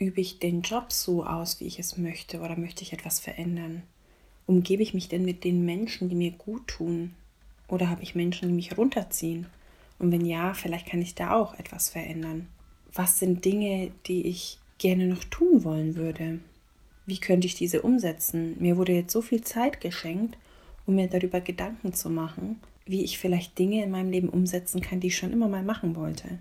Übe 0.00 0.20
ich 0.20 0.40
den 0.40 0.62
Job 0.62 0.90
so 0.90 1.24
aus, 1.24 1.60
wie 1.60 1.66
ich 1.66 1.78
es 1.78 1.96
möchte? 1.96 2.40
Oder 2.40 2.56
möchte 2.56 2.82
ich 2.82 2.92
etwas 2.92 3.20
verändern? 3.20 3.84
Umgebe 4.46 4.82
ich 4.82 4.94
mich 4.94 5.08
denn 5.08 5.24
mit 5.24 5.44
den 5.44 5.64
Menschen, 5.64 6.08
die 6.08 6.16
mir 6.16 6.32
gut 6.32 6.66
tun? 6.66 7.14
Oder 7.68 7.88
habe 7.88 8.02
ich 8.02 8.16
Menschen, 8.16 8.48
die 8.48 8.54
mich 8.54 8.76
runterziehen? 8.76 9.46
Und 10.00 10.10
wenn 10.10 10.26
ja, 10.26 10.54
vielleicht 10.54 10.86
kann 10.86 11.00
ich 11.00 11.14
da 11.14 11.36
auch 11.36 11.56
etwas 11.58 11.90
verändern. 11.90 12.48
Was 12.92 13.20
sind 13.20 13.44
Dinge, 13.44 13.92
die 14.06 14.26
ich 14.26 14.58
gerne 14.78 15.06
noch 15.06 15.22
tun 15.22 15.62
wollen 15.62 15.94
würde? 15.94 16.40
Wie 17.06 17.20
könnte 17.20 17.46
ich 17.46 17.54
diese 17.54 17.82
umsetzen? 17.82 18.56
Mir 18.58 18.76
wurde 18.76 18.92
jetzt 18.92 19.12
so 19.12 19.22
viel 19.22 19.42
Zeit 19.42 19.80
geschenkt, 19.80 20.36
um 20.86 20.96
mir 20.96 21.06
darüber 21.06 21.40
Gedanken 21.40 21.92
zu 21.92 22.10
machen 22.10 22.58
wie 22.90 23.04
ich 23.04 23.18
vielleicht 23.18 23.56
Dinge 23.56 23.84
in 23.84 23.92
meinem 23.92 24.10
Leben 24.10 24.28
umsetzen 24.28 24.80
kann, 24.80 24.98
die 24.98 25.06
ich 25.06 25.16
schon 25.16 25.32
immer 25.32 25.46
mal 25.46 25.62
machen 25.62 25.94
wollte. 25.94 26.40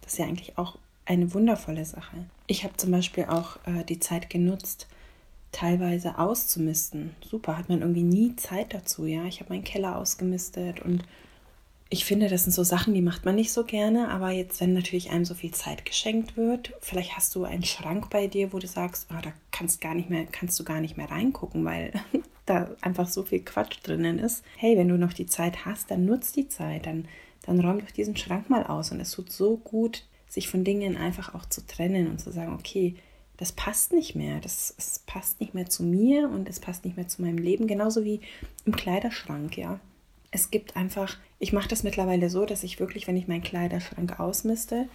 Das 0.00 0.14
ist 0.14 0.18
ja 0.18 0.26
eigentlich 0.26 0.58
auch 0.58 0.76
eine 1.04 1.34
wundervolle 1.34 1.84
Sache. 1.84 2.24
Ich 2.46 2.64
habe 2.64 2.76
zum 2.76 2.90
Beispiel 2.90 3.24
auch 3.24 3.56
äh, 3.66 3.84
die 3.84 3.98
Zeit 3.98 4.30
genutzt, 4.30 4.86
teilweise 5.50 6.18
auszumisten. 6.18 7.14
Super, 7.28 7.58
hat 7.58 7.68
man 7.68 7.80
irgendwie 7.80 8.02
nie 8.02 8.36
Zeit 8.36 8.74
dazu, 8.74 9.06
ja. 9.06 9.24
Ich 9.24 9.40
habe 9.40 9.52
meinen 9.52 9.64
Keller 9.64 9.96
ausgemistet 9.96 10.80
und 10.80 11.02
ich 11.92 12.06
finde, 12.06 12.28
das 12.28 12.44
sind 12.44 12.52
so 12.52 12.64
Sachen, 12.64 12.94
die 12.94 13.02
macht 13.02 13.26
man 13.26 13.34
nicht 13.34 13.52
so 13.52 13.64
gerne, 13.64 14.08
aber 14.08 14.30
jetzt, 14.30 14.62
wenn 14.62 14.72
natürlich 14.72 15.10
einem 15.10 15.26
so 15.26 15.34
viel 15.34 15.50
Zeit 15.50 15.84
geschenkt 15.84 16.38
wird, 16.38 16.72
vielleicht 16.80 17.14
hast 17.16 17.34
du 17.34 17.44
einen 17.44 17.64
Schrank 17.64 18.08
bei 18.08 18.28
dir, 18.28 18.54
wo 18.54 18.58
du 18.58 18.66
sagst, 18.66 19.08
oh, 19.10 19.20
da 19.22 19.30
kannst 19.50 19.82
gar 19.82 19.94
nicht 19.94 20.08
mehr, 20.08 20.24
kannst 20.24 20.58
du 20.58 20.64
gar 20.64 20.80
nicht 20.80 20.96
mehr 20.96 21.10
reingucken, 21.10 21.66
weil 21.66 21.92
da 22.46 22.70
einfach 22.80 23.08
so 23.08 23.24
viel 23.24 23.40
Quatsch 23.40 23.76
drinnen 23.82 24.18
ist. 24.18 24.42
Hey, 24.56 24.78
wenn 24.78 24.88
du 24.88 24.96
noch 24.96 25.12
die 25.12 25.26
Zeit 25.26 25.66
hast, 25.66 25.90
dann 25.90 26.06
nutz 26.06 26.32
die 26.32 26.48
Zeit, 26.48 26.86
dann, 26.86 27.06
dann 27.44 27.60
räum 27.60 27.80
doch 27.80 27.90
diesen 27.90 28.16
Schrank 28.16 28.48
mal 28.48 28.64
aus. 28.64 28.90
Und 28.90 29.00
es 29.00 29.10
tut 29.10 29.30
so 29.30 29.58
gut, 29.58 30.06
sich 30.32 30.48
von 30.48 30.64
Dingen 30.64 30.96
einfach 30.96 31.34
auch 31.34 31.44
zu 31.44 31.66
trennen 31.66 32.08
und 32.08 32.18
zu 32.18 32.32
sagen, 32.32 32.54
okay, 32.54 32.94
das 33.36 33.52
passt 33.52 33.92
nicht 33.92 34.14
mehr, 34.14 34.40
das, 34.40 34.72
das 34.76 35.00
passt 35.04 35.40
nicht 35.40 35.52
mehr 35.52 35.68
zu 35.68 35.82
mir 35.82 36.30
und 36.30 36.48
es 36.48 36.58
passt 36.58 36.86
nicht 36.86 36.96
mehr 36.96 37.06
zu 37.06 37.20
meinem 37.20 37.36
Leben, 37.36 37.66
genauso 37.66 38.02
wie 38.02 38.20
im 38.64 38.74
Kleiderschrank, 38.74 39.58
ja. 39.58 39.78
Es 40.30 40.50
gibt 40.50 40.76
einfach, 40.76 41.18
ich 41.38 41.52
mache 41.52 41.68
das 41.68 41.82
mittlerweile 41.82 42.30
so, 42.30 42.46
dass 42.46 42.62
ich 42.62 42.80
wirklich, 42.80 43.06
wenn 43.06 43.16
ich 43.18 43.28
meinen 43.28 43.42
Kleiderschrank 43.42 44.18
ausmiste, 44.18 44.88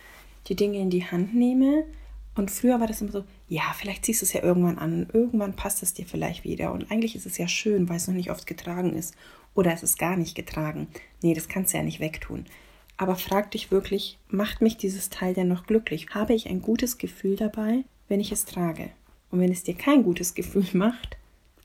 die 0.48 0.56
Dinge 0.56 0.80
in 0.80 0.90
die 0.90 1.06
Hand 1.06 1.36
nehme 1.36 1.86
und 2.34 2.50
früher 2.50 2.80
war 2.80 2.88
das 2.88 3.02
immer 3.02 3.12
so, 3.12 3.24
ja, 3.48 3.76
vielleicht 3.78 4.06
ziehst 4.06 4.22
du 4.22 4.26
es 4.26 4.34
ja 4.34 4.42
irgendwann 4.42 4.80
an, 4.80 5.08
irgendwann 5.14 5.56
passt 5.56 5.84
es 5.84 5.94
dir 5.94 6.08
vielleicht 6.08 6.44
wieder. 6.44 6.72
Und 6.72 6.90
eigentlich 6.92 7.16
ist 7.16 7.26
es 7.26 7.38
ja 7.38 7.48
schön, 7.48 7.90
weil 7.90 7.98
es 7.98 8.08
noch 8.08 8.16
nicht 8.16 8.32
oft 8.32 8.48
getragen 8.48 8.94
ist. 8.94 9.16
Oder 9.56 9.74
es 9.74 9.84
ist 9.84 9.98
gar 10.00 10.16
nicht 10.16 10.36
getragen. 10.36 10.88
Nee, 11.22 11.34
das 11.34 11.48
kannst 11.48 11.74
du 11.74 11.78
ja 11.78 11.84
nicht 11.84 12.00
wegtun. 12.00 12.46
Aber 12.98 13.16
frag 13.16 13.52
dich 13.52 13.72
wirklich, 13.72 14.18
macht 14.28 14.62
mich 14.62 14.78
dieses 14.78 15.10
Teil 15.10 15.36
denn 15.36 15.48
noch 15.48 15.68
glücklich? 15.68 16.08
Habe 16.10 16.34
ich 16.34 16.50
ein 16.50 16.62
gutes 16.62 16.98
Gefühl 16.98 17.36
dabei, 17.36 17.84
wenn 18.08 18.20
ich 18.20 18.32
es 18.32 18.46
trage? 18.46 18.90
Und 19.30 19.40
wenn 19.40 19.52
es 19.52 19.64
dir 19.64 19.76
kein 19.76 20.04
gutes 20.04 20.34
Gefühl 20.34 20.66
macht, 20.74 21.18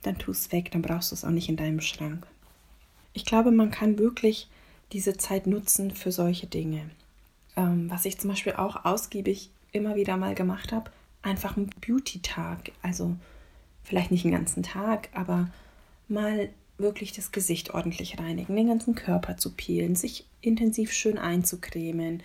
dann 0.02 0.18
tu 0.18 0.30
es 0.30 0.52
weg, 0.52 0.70
dann 0.72 0.82
brauchst 0.82 1.10
du 1.10 1.14
es 1.14 1.24
auch 1.24 1.30
nicht 1.30 1.48
in 1.48 1.56
deinem 1.56 1.80
Schrank. 1.80 2.26
Ich 3.14 3.24
glaube, 3.24 3.50
man 3.50 3.70
kann 3.70 3.98
wirklich 3.98 4.48
diese 4.92 5.16
Zeit 5.16 5.46
nutzen 5.46 5.90
für 5.90 6.12
solche 6.12 6.46
Dinge. 6.46 6.90
Ähm, 7.56 7.90
was 7.90 8.04
ich 8.04 8.18
zum 8.18 8.30
Beispiel 8.30 8.54
auch 8.54 8.84
ausgiebig 8.84 9.50
immer 9.72 9.94
wieder 9.94 10.16
mal 10.16 10.34
gemacht 10.34 10.72
habe, 10.72 10.90
einfach 11.22 11.56
ein 11.56 11.70
Beauty-Tag. 11.86 12.72
Also 12.82 13.16
vielleicht 13.84 14.10
nicht 14.10 14.24
einen 14.24 14.34
ganzen 14.34 14.62
Tag, 14.62 15.08
aber 15.14 15.48
mal 16.08 16.50
wirklich 16.82 17.12
das 17.12 17.32
Gesicht 17.32 17.72
ordentlich 17.72 18.18
reinigen, 18.18 18.56
den 18.56 18.68
ganzen 18.68 18.94
Körper 18.94 19.36
zu 19.36 19.52
peelen, 19.52 19.94
sich 19.96 20.26
intensiv 20.40 20.92
schön 20.92 21.18
einzucremen, 21.18 22.22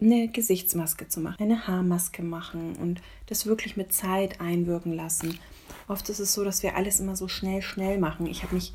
eine 0.00 0.28
Gesichtsmaske 0.28 1.08
zu 1.08 1.20
machen, 1.20 1.42
eine 1.42 1.66
Haarmaske 1.66 2.22
machen 2.22 2.76
und 2.76 3.00
das 3.26 3.46
wirklich 3.46 3.76
mit 3.76 3.92
Zeit 3.92 4.40
einwirken 4.40 4.92
lassen. 4.92 5.38
Oft 5.86 6.08
ist 6.08 6.20
es 6.20 6.32
so, 6.34 6.44
dass 6.44 6.62
wir 6.62 6.76
alles 6.76 7.00
immer 7.00 7.16
so 7.16 7.28
schnell, 7.28 7.62
schnell 7.62 7.98
machen. 7.98 8.26
Ich 8.26 8.42
habe 8.42 8.54
mich 8.54 8.72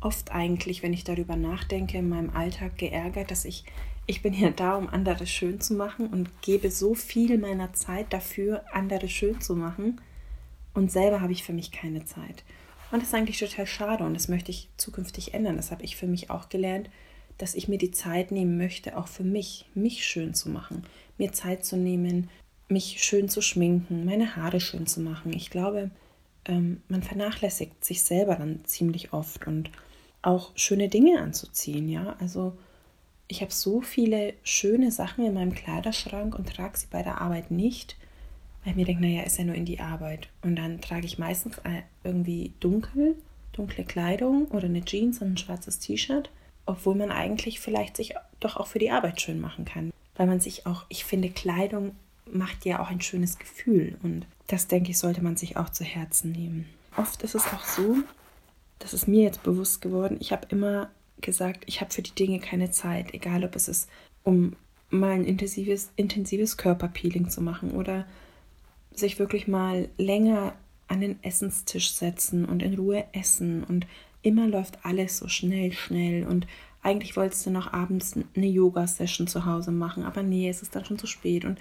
oft 0.00 0.32
eigentlich, 0.32 0.82
wenn 0.82 0.92
ich 0.92 1.04
darüber 1.04 1.36
nachdenke, 1.36 1.98
in 1.98 2.08
meinem 2.08 2.30
Alltag 2.30 2.78
geärgert, 2.78 3.30
dass 3.30 3.44
ich 3.44 3.64
ich 4.06 4.22
bin 4.22 4.32
ja 4.32 4.50
da, 4.50 4.76
um 4.76 4.88
andere 4.88 5.26
schön 5.26 5.60
zu 5.60 5.74
machen 5.74 6.06
und 6.06 6.30
gebe 6.40 6.70
so 6.70 6.94
viel 6.94 7.38
meiner 7.38 7.72
Zeit 7.72 8.12
dafür, 8.12 8.62
andere 8.72 9.08
schön 9.08 9.40
zu 9.40 9.56
machen. 9.56 10.00
Und 10.74 10.92
selber 10.92 11.20
habe 11.20 11.32
ich 11.32 11.42
für 11.42 11.52
mich 11.52 11.72
keine 11.72 12.04
Zeit. 12.04 12.44
Und 12.90 13.00
das 13.00 13.08
ist 13.08 13.14
eigentlich 13.14 13.38
total 13.38 13.66
schade 13.66 14.04
und 14.04 14.14
das 14.14 14.28
möchte 14.28 14.50
ich 14.50 14.68
zukünftig 14.76 15.34
ändern. 15.34 15.56
Das 15.56 15.70
habe 15.70 15.84
ich 15.84 15.96
für 15.96 16.06
mich 16.06 16.30
auch 16.30 16.48
gelernt, 16.48 16.88
dass 17.38 17.54
ich 17.54 17.68
mir 17.68 17.78
die 17.78 17.90
Zeit 17.90 18.30
nehmen 18.30 18.56
möchte, 18.56 18.96
auch 18.96 19.08
für 19.08 19.24
mich, 19.24 19.66
mich 19.74 20.04
schön 20.04 20.34
zu 20.34 20.48
machen. 20.48 20.84
Mir 21.18 21.32
Zeit 21.32 21.64
zu 21.64 21.76
nehmen, 21.76 22.30
mich 22.68 23.02
schön 23.02 23.28
zu 23.28 23.42
schminken, 23.42 24.04
meine 24.04 24.36
Haare 24.36 24.60
schön 24.60 24.86
zu 24.86 25.00
machen. 25.00 25.32
Ich 25.32 25.50
glaube, 25.50 25.90
ähm, 26.46 26.82
man 26.88 27.02
vernachlässigt 27.02 27.84
sich 27.84 28.02
selber 28.02 28.36
dann 28.36 28.64
ziemlich 28.64 29.12
oft 29.12 29.46
und 29.46 29.70
auch 30.22 30.52
schöne 30.56 30.88
Dinge 30.88 31.20
anzuziehen, 31.20 31.88
ja. 31.88 32.16
Also 32.20 32.56
ich 33.28 33.42
habe 33.42 33.52
so 33.52 33.80
viele 33.80 34.34
schöne 34.42 34.90
Sachen 34.90 35.24
in 35.24 35.34
meinem 35.34 35.54
Kleiderschrank 35.54 36.34
und 36.34 36.48
trage 36.48 36.78
sie 36.78 36.86
bei 36.90 37.02
der 37.02 37.20
Arbeit 37.20 37.50
nicht, 37.50 37.96
weil 38.66 38.72
ich 38.72 38.76
mir 38.78 38.84
denke, 38.84 39.02
naja, 39.02 39.22
ist 39.22 39.38
ja 39.38 39.44
nur 39.44 39.54
in 39.54 39.64
die 39.64 39.78
Arbeit. 39.78 40.28
Und 40.42 40.56
dann 40.56 40.80
trage 40.80 41.06
ich 41.06 41.20
meistens 41.20 41.60
irgendwie 42.02 42.52
dunkel, 42.58 43.14
dunkle 43.52 43.84
Kleidung 43.84 44.46
oder 44.46 44.64
eine 44.64 44.84
Jeans 44.84 45.20
und 45.20 45.34
ein 45.34 45.36
schwarzes 45.36 45.78
T-Shirt, 45.78 46.30
obwohl 46.66 46.96
man 46.96 47.12
eigentlich 47.12 47.60
vielleicht 47.60 47.96
sich 47.96 48.14
doch 48.40 48.56
auch 48.56 48.66
für 48.66 48.80
die 48.80 48.90
Arbeit 48.90 49.20
schön 49.20 49.40
machen 49.40 49.66
kann. 49.66 49.92
Weil 50.16 50.26
man 50.26 50.40
sich 50.40 50.66
auch, 50.66 50.84
ich 50.88 51.04
finde, 51.04 51.30
Kleidung 51.30 51.94
macht 52.28 52.64
ja 52.64 52.80
auch 52.80 52.90
ein 52.90 53.00
schönes 53.00 53.38
Gefühl 53.38 53.98
und 54.02 54.26
das, 54.48 54.66
denke 54.66 54.90
ich, 54.90 54.98
sollte 54.98 55.22
man 55.22 55.36
sich 55.36 55.56
auch 55.56 55.70
zu 55.70 55.84
Herzen 55.84 56.32
nehmen. 56.32 56.66
Oft 56.96 57.22
ist 57.22 57.36
es 57.36 57.46
auch 57.46 57.62
so, 57.62 57.98
das 58.80 58.94
ist 58.94 59.06
mir 59.06 59.22
jetzt 59.22 59.44
bewusst 59.44 59.80
geworden, 59.80 60.16
ich 60.18 60.32
habe 60.32 60.48
immer 60.50 60.90
gesagt, 61.20 61.62
ich 61.66 61.80
habe 61.80 61.94
für 61.94 62.02
die 62.02 62.16
Dinge 62.16 62.40
keine 62.40 62.72
Zeit, 62.72 63.14
egal 63.14 63.44
ob 63.44 63.54
es 63.54 63.68
ist, 63.68 63.88
um 64.24 64.56
mal 64.90 65.12
ein 65.12 65.24
intensives, 65.24 65.90
intensives 65.94 66.56
Körperpeeling 66.56 67.30
zu 67.30 67.40
machen 67.40 67.70
oder 67.70 68.06
sich 68.98 69.18
wirklich 69.18 69.48
mal 69.48 69.88
länger 69.98 70.54
an 70.88 71.00
den 71.00 71.22
Essenstisch 71.22 71.92
setzen 71.92 72.44
und 72.44 72.62
in 72.62 72.74
Ruhe 72.74 73.04
essen 73.12 73.64
und 73.64 73.86
immer 74.22 74.46
läuft 74.46 74.84
alles 74.84 75.18
so 75.18 75.28
schnell, 75.28 75.72
schnell 75.72 76.26
und 76.26 76.46
eigentlich 76.82 77.16
wolltest 77.16 77.44
du 77.46 77.50
noch 77.50 77.72
abends 77.72 78.14
eine 78.36 78.46
Yoga-Session 78.46 79.26
zu 79.26 79.44
Hause 79.44 79.72
machen, 79.72 80.04
aber 80.04 80.22
nee, 80.22 80.48
es 80.48 80.62
ist 80.62 80.76
dann 80.76 80.84
schon 80.84 80.98
zu 80.98 81.06
spät 81.06 81.44
und 81.44 81.58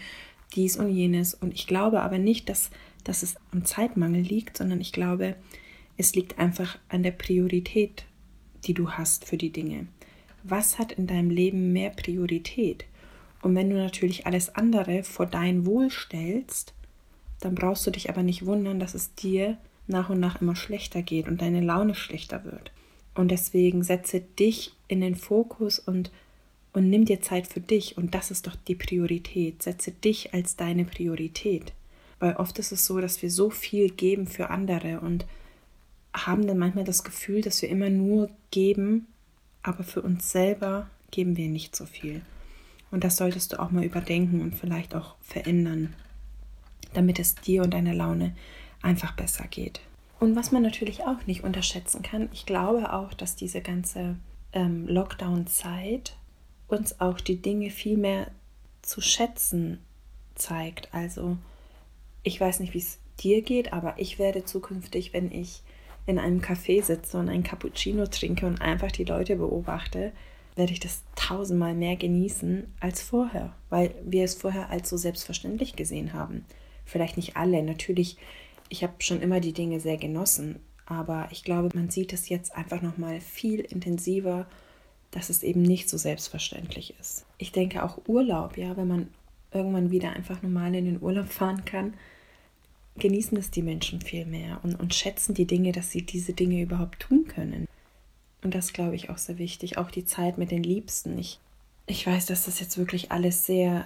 dies 0.56 0.77
und 0.77 0.89
jenes 0.89 1.34
und 1.34 1.54
ich 1.54 1.65
glaube 1.65 2.01
aber 2.01 2.20
nicht, 2.20 2.50
dass, 2.50 2.70
dass 3.04 3.24
es 3.24 3.36
am 3.51 3.65
Zeitmangel 3.65 4.22
liegt, 4.22 4.58
sondern 4.58 4.80
ich 4.80 4.92
glaube, 4.92 5.36
es 5.98 6.13
liegt 6.13 6.38
einfach 6.38 6.77
an 6.89 7.01
der 7.01 7.12
Priorität 7.12 8.06
die 8.65 8.74
du 8.74 8.92
hast 8.92 9.25
für 9.25 9.38
die 9.38 9.51
Dinge. 9.51 9.88
Was 10.44 10.77
hat 10.80 10.92
in 10.92 11.08
deinem 11.08 11.30
Leben 11.30 11.74
mehr 11.74 11.89
Priorität? 11.89 12.86
Und 13.42 13.56
wenn 13.56 13.70
du 13.70 13.75
natürlich 13.75 14.25
alles 14.25 14.56
andere 14.56 15.04
vor 15.04 15.25
dein 15.25 15.65
Wohl 15.65 15.92
stellst, 15.92 16.74
dann 17.39 17.56
brauchst 17.56 17.86
du 17.86 17.92
dich 17.92 18.10
aber 18.10 18.24
nicht 18.24 18.46
wundern, 18.46 18.80
dass 18.80 18.94
es 18.94 19.13
dir 19.15 19.58
nach 19.88 20.10
und 20.10 20.20
nach 20.20 20.42
immer 20.42 20.56
schlechter 20.56 21.01
geht 21.01 21.27
und 21.27 21.42
deine 21.42 21.62
Laune 21.62 21.96
schlechter 21.96 22.44
wird. 22.44 22.72
Und 23.13 23.30
deswegen 23.30 23.84
setze 23.84 24.20
dich 24.20 24.74
in 24.88 25.01
den 25.01 25.15
Fokus 25.15 25.80
und, 25.80 26.12
und 26.74 26.89
nimm 26.89 27.06
dir 27.06 27.22
Zeit 27.22 27.48
für 27.48 27.62
dich. 27.62 27.98
Und 27.98 28.13
das 28.13 28.30
ist 28.30 28.46
doch 28.48 28.56
die 28.68 28.75
Priorität. 28.75 29.63
Setze 29.63 29.92
dich 29.92 30.34
als 30.34 30.56
deine 30.58 30.86
Priorität. 30.86 31.74
Weil 32.20 32.36
oft 32.36 32.60
ist 32.60 32.72
es 32.72 32.86
so, 32.86 33.00
dass 33.00 33.22
wir 33.22 33.32
so 33.32 33.50
viel 33.50 33.89
geben 33.89 34.27
für 34.27 34.50
andere 34.50 35.00
und 35.00 35.25
haben 36.13 36.48
dann 36.48 36.58
manchmal 36.58 36.86
das 36.86 37.04
Gefühl, 37.04 37.42
dass 37.42 37.62
wir 37.62 37.70
immer 37.70 37.89
nur 37.89 38.30
geben, 38.51 39.08
aber 39.63 39.84
für 39.84 40.01
uns 40.01 40.32
selber 40.32 40.89
geben 41.12 41.38
wir 41.38 41.50
nicht 41.50 41.75
so 41.75 41.86
viel. 41.86 42.22
Und 42.92 43.04
das 43.04 43.18
solltest 43.18 43.54
du 43.54 43.60
auch 43.60 43.72
mal 43.72 43.84
überdenken 43.84 44.42
und 44.42 44.56
vielleicht 44.56 44.96
auch 44.96 45.15
verändern, 45.22 45.94
damit 46.96 47.20
es 47.20 47.36
dir 47.36 47.64
und 47.64 47.74
deiner 47.74 47.94
Laune 47.94 48.36
einfach 48.82 49.14
besser 49.14 49.46
geht. 49.48 49.82
Und 50.20 50.36
was 50.36 50.52
man 50.52 50.64
natürlich 50.64 51.04
auch 51.04 51.25
nicht 51.25 51.44
unterschätzen 51.44 52.02
kann, 52.02 52.30
ich 52.32 52.46
glaube 52.46 52.94
auch, 52.94 53.14
dass 53.14 53.36
diese 53.36 53.62
ganze 53.62 54.16
ähm, 54.54 54.88
Lockdown-Zeit 54.88 56.16
uns 56.68 57.00
auch 57.00 57.20
die 57.20 57.42
Dinge 57.42 57.70
viel 57.70 57.98
mehr 57.98 58.32
zu 58.82 59.02
schätzen 59.02 59.80
zeigt. 60.36 60.94
Also 60.94 61.38
ich 62.24 62.40
weiß 62.40 62.60
nicht, 62.60 62.74
wie 62.74 62.80
es 62.80 62.98
dir 63.20 63.42
geht, 63.42 63.74
aber 63.74 63.96
ich 63.98 64.20
werde 64.20 64.46
zukünftig, 64.46 65.14
wenn 65.14 65.32
ich 65.32 65.62
in 66.06 66.20
einem 66.20 66.40
Café 66.40 66.84
sitze 66.84 67.18
und 67.18 67.30
ein 67.30 67.44
Cappuccino 67.44 68.06
trinke 68.08 68.46
und 68.46 68.62
einfach 68.62 68.92
die 68.92 69.06
Leute 69.06 69.36
beobachte, 69.36 70.12
werde 70.56 70.72
ich 70.72 70.80
das 70.80 71.04
tausendmal 71.16 71.74
mehr 71.74 71.96
genießen 71.96 72.74
als 72.80 73.02
vorher, 73.02 73.54
weil 73.70 73.94
wir 74.04 74.24
es 74.24 74.36
vorher 74.36 74.70
als 74.70 74.90
so 74.90 74.98
selbstverständlich 74.98 75.75
gesehen 75.75 76.14
haben. 76.14 76.46
Vielleicht 76.86 77.18
nicht 77.18 77.36
alle, 77.36 77.63
natürlich, 77.63 78.18
ich 78.70 78.84
habe 78.84 78.94
schon 79.00 79.22
immer 79.22 79.39
die 79.39 79.54
Dinge 79.54 79.80
sehr 79.80 79.98
genossen, 79.98 80.60
aber 80.86 81.27
ich 81.32 81.44
glaube, 81.44 81.75
man 81.75 81.89
sieht 81.89 82.13
es 82.13 82.30
jetzt 82.30 82.56
einfach 82.56 82.82
noch 82.82 82.98
mal 82.98 83.20
viel 83.20 83.60
intensiver, 83.62 84.48
dass 85.12 85.30
es 85.30 85.44
eben 85.44 85.62
nicht 85.62 85.89
so 85.89 85.98
selbstverständlich 85.98 86.94
ist. 87.00 87.25
Ich 87.38 87.51
denke 87.51 87.84
auch 87.84 88.00
Urlaub, 88.08 88.58
ja, 88.58 88.77
wenn 88.77 88.88
man 88.88 89.08
irgendwann 89.51 89.89
wieder 89.89 90.12
einfach 90.12 90.42
normal 90.42 90.75
in 90.75 90.86
den 90.86 91.01
Urlaub 91.01 91.30
fahren 91.30 91.65
kann, 91.65 91.94
genießen 92.98 93.38
es 93.38 93.51
die 93.51 93.62
Menschen 93.62 94.01
viel 94.01 94.25
mehr 94.25 94.60
und, 94.63 94.75
und 94.75 94.94
schätzen 94.94 95.34
die 95.34 95.46
Dinge, 95.46 95.72
dass 95.72 95.92
sie 95.92 96.01
diese 96.01 96.34
Dinge 96.34 96.62
überhaupt 96.62 97.00
tun 97.00 97.27
können. 97.27 97.68
Und 98.44 98.54
das 98.54 98.74
glaube 98.74 98.96
ich 98.96 99.10
auch 99.10 99.18
sehr 99.18 99.38
wichtig. 99.38 99.77
Auch 99.77 99.89
die 99.89 100.06
Zeit 100.06 100.38
mit 100.38 100.51
den 100.51 100.63
Liebsten. 100.63 101.18
Ich, 101.18 101.39
ich 101.88 102.06
weiß, 102.06 102.27
dass 102.27 102.46
das 102.46 102.60
jetzt 102.60 102.77
wirklich 102.77 103.12
alles 103.12 103.46
sehr 103.46 103.86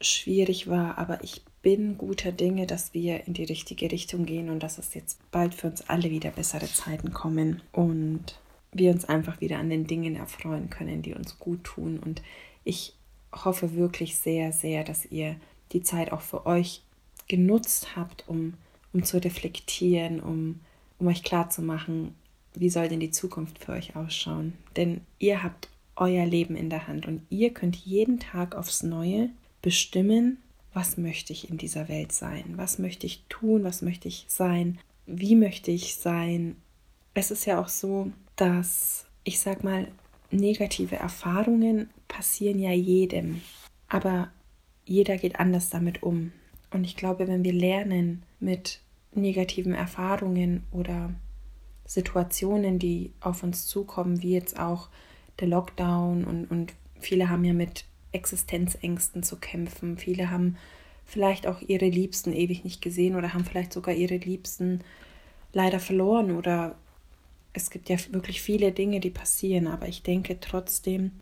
schwierig 0.00 0.68
war, 0.68 0.98
aber 0.98 1.22
ich 1.22 1.42
bin 1.64 1.96
guter 1.96 2.30
Dinge, 2.30 2.66
dass 2.66 2.92
wir 2.92 3.26
in 3.26 3.32
die 3.32 3.44
richtige 3.44 3.90
Richtung 3.90 4.26
gehen 4.26 4.50
und 4.50 4.62
dass 4.62 4.76
es 4.76 4.92
jetzt 4.92 5.18
bald 5.30 5.54
für 5.54 5.68
uns 5.68 5.88
alle 5.88 6.10
wieder 6.10 6.30
bessere 6.30 6.66
Zeiten 6.66 7.14
kommen 7.14 7.62
und 7.72 8.38
wir 8.70 8.92
uns 8.92 9.06
einfach 9.06 9.40
wieder 9.40 9.58
an 9.58 9.70
den 9.70 9.86
Dingen 9.86 10.14
erfreuen 10.14 10.68
können, 10.68 11.00
die 11.00 11.14
uns 11.14 11.38
gut 11.38 11.64
tun. 11.64 11.98
Und 11.98 12.20
ich 12.64 12.92
hoffe 13.32 13.74
wirklich 13.74 14.18
sehr, 14.18 14.52
sehr, 14.52 14.84
dass 14.84 15.06
ihr 15.06 15.36
die 15.72 15.80
Zeit 15.80 16.12
auch 16.12 16.20
für 16.20 16.44
euch 16.44 16.82
genutzt 17.28 17.96
habt, 17.96 18.28
um, 18.28 18.52
um 18.92 19.02
zu 19.02 19.16
reflektieren, 19.16 20.20
um, 20.20 20.60
um 20.98 21.06
euch 21.06 21.22
klarzumachen, 21.22 22.14
wie 22.52 22.68
soll 22.68 22.88
denn 22.88 23.00
die 23.00 23.10
Zukunft 23.10 23.58
für 23.58 23.72
euch 23.72 23.96
ausschauen. 23.96 24.52
Denn 24.76 25.00
ihr 25.18 25.42
habt 25.42 25.70
euer 25.96 26.26
Leben 26.26 26.56
in 26.56 26.68
der 26.68 26.88
Hand 26.88 27.06
und 27.06 27.22
ihr 27.30 27.54
könnt 27.54 27.76
jeden 27.76 28.20
Tag 28.20 28.54
aufs 28.54 28.82
Neue 28.82 29.30
bestimmen, 29.62 30.36
was 30.74 30.98
möchte 30.98 31.32
ich 31.32 31.48
in 31.48 31.56
dieser 31.56 31.88
Welt 31.88 32.12
sein, 32.12 32.54
was 32.56 32.78
möchte 32.78 33.06
ich 33.06 33.24
tun, 33.28 33.64
was 33.64 33.80
möchte 33.80 34.08
ich 34.08 34.26
sein, 34.28 34.78
wie 35.06 35.36
möchte 35.36 35.70
ich 35.70 35.96
sein. 35.96 36.56
Es 37.14 37.30
ist 37.30 37.46
ja 37.46 37.60
auch 37.60 37.68
so, 37.68 38.10
dass 38.36 39.06
ich 39.22 39.40
sag 39.40 39.64
mal, 39.64 39.88
negative 40.30 40.96
Erfahrungen 40.96 41.88
passieren 42.08 42.58
ja 42.58 42.72
jedem, 42.72 43.40
aber 43.88 44.30
jeder 44.84 45.16
geht 45.16 45.40
anders 45.40 45.70
damit 45.70 46.02
um. 46.02 46.32
Und 46.70 46.84
ich 46.84 46.96
glaube, 46.96 47.28
wenn 47.28 47.44
wir 47.44 47.52
lernen, 47.52 48.24
mit 48.40 48.80
negativen 49.14 49.74
Erfahrungen 49.74 50.64
oder 50.72 51.14
Situationen, 51.86 52.78
die 52.78 53.12
auf 53.20 53.42
uns 53.42 53.66
zukommen, 53.66 54.22
wie 54.22 54.32
jetzt 54.32 54.58
auch 54.58 54.88
der 55.40 55.48
Lockdown 55.48 56.24
und, 56.24 56.50
und 56.50 56.74
viele 56.98 57.30
haben 57.30 57.44
ja 57.44 57.52
mit 57.52 57.84
Existenzängsten 58.14 59.22
zu 59.22 59.36
kämpfen, 59.36 59.98
viele 59.98 60.30
haben 60.30 60.56
vielleicht 61.04 61.46
auch 61.46 61.60
ihre 61.60 61.88
Liebsten 61.88 62.32
ewig 62.32 62.64
nicht 62.64 62.80
gesehen 62.80 63.16
oder 63.16 63.34
haben 63.34 63.44
vielleicht 63.44 63.72
sogar 63.72 63.94
ihre 63.94 64.16
Liebsten 64.16 64.80
leider 65.52 65.80
verloren 65.80 66.30
oder 66.30 66.76
es 67.52 67.70
gibt 67.70 67.88
ja 67.88 67.96
wirklich 68.10 68.42
viele 68.42 68.72
Dinge, 68.72 69.00
die 69.00 69.10
passieren, 69.10 69.68
aber 69.68 69.86
ich 69.86 70.02
denke 70.02 70.40
trotzdem, 70.40 71.12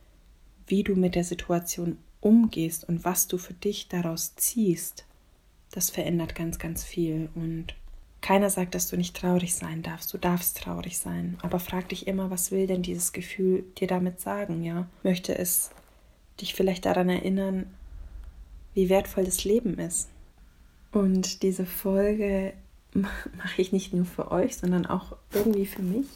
wie 0.66 0.82
du 0.82 0.94
mit 0.94 1.14
der 1.14 1.24
Situation 1.24 1.98
umgehst 2.20 2.88
und 2.88 3.04
was 3.04 3.26
du 3.26 3.36
für 3.36 3.52
dich 3.52 3.88
daraus 3.88 4.34
ziehst, 4.36 5.04
das 5.72 5.90
verändert 5.90 6.34
ganz, 6.34 6.58
ganz 6.58 6.84
viel. 6.84 7.28
Und 7.34 7.74
keiner 8.20 8.48
sagt, 8.48 8.74
dass 8.74 8.88
du 8.88 8.96
nicht 8.96 9.16
traurig 9.16 9.54
sein 9.54 9.82
darfst. 9.82 10.14
Du 10.14 10.18
darfst 10.18 10.58
traurig 10.58 10.98
sein. 10.98 11.36
Aber 11.42 11.58
frag 11.58 11.88
dich 11.88 12.06
immer, 12.06 12.30
was 12.30 12.50
will 12.50 12.66
denn 12.66 12.82
dieses 12.82 13.12
Gefühl 13.12 13.64
dir 13.78 13.88
damit 13.88 14.20
sagen, 14.20 14.62
ja? 14.62 14.86
Möchte 15.02 15.36
es 15.36 15.70
dich 16.40 16.54
vielleicht 16.54 16.86
daran 16.86 17.08
erinnern, 17.08 17.66
wie 18.74 18.88
wertvoll 18.88 19.24
das 19.24 19.44
Leben 19.44 19.78
ist? 19.78 20.08
Und 20.92 21.42
diese 21.42 21.66
Folge 21.66 22.54
mache 22.94 23.60
ich 23.60 23.72
nicht 23.72 23.92
nur 23.92 24.04
für 24.04 24.30
euch, 24.30 24.56
sondern 24.56 24.86
auch 24.86 25.16
irgendwie 25.32 25.66
für 25.66 25.82
mich. 25.82 26.06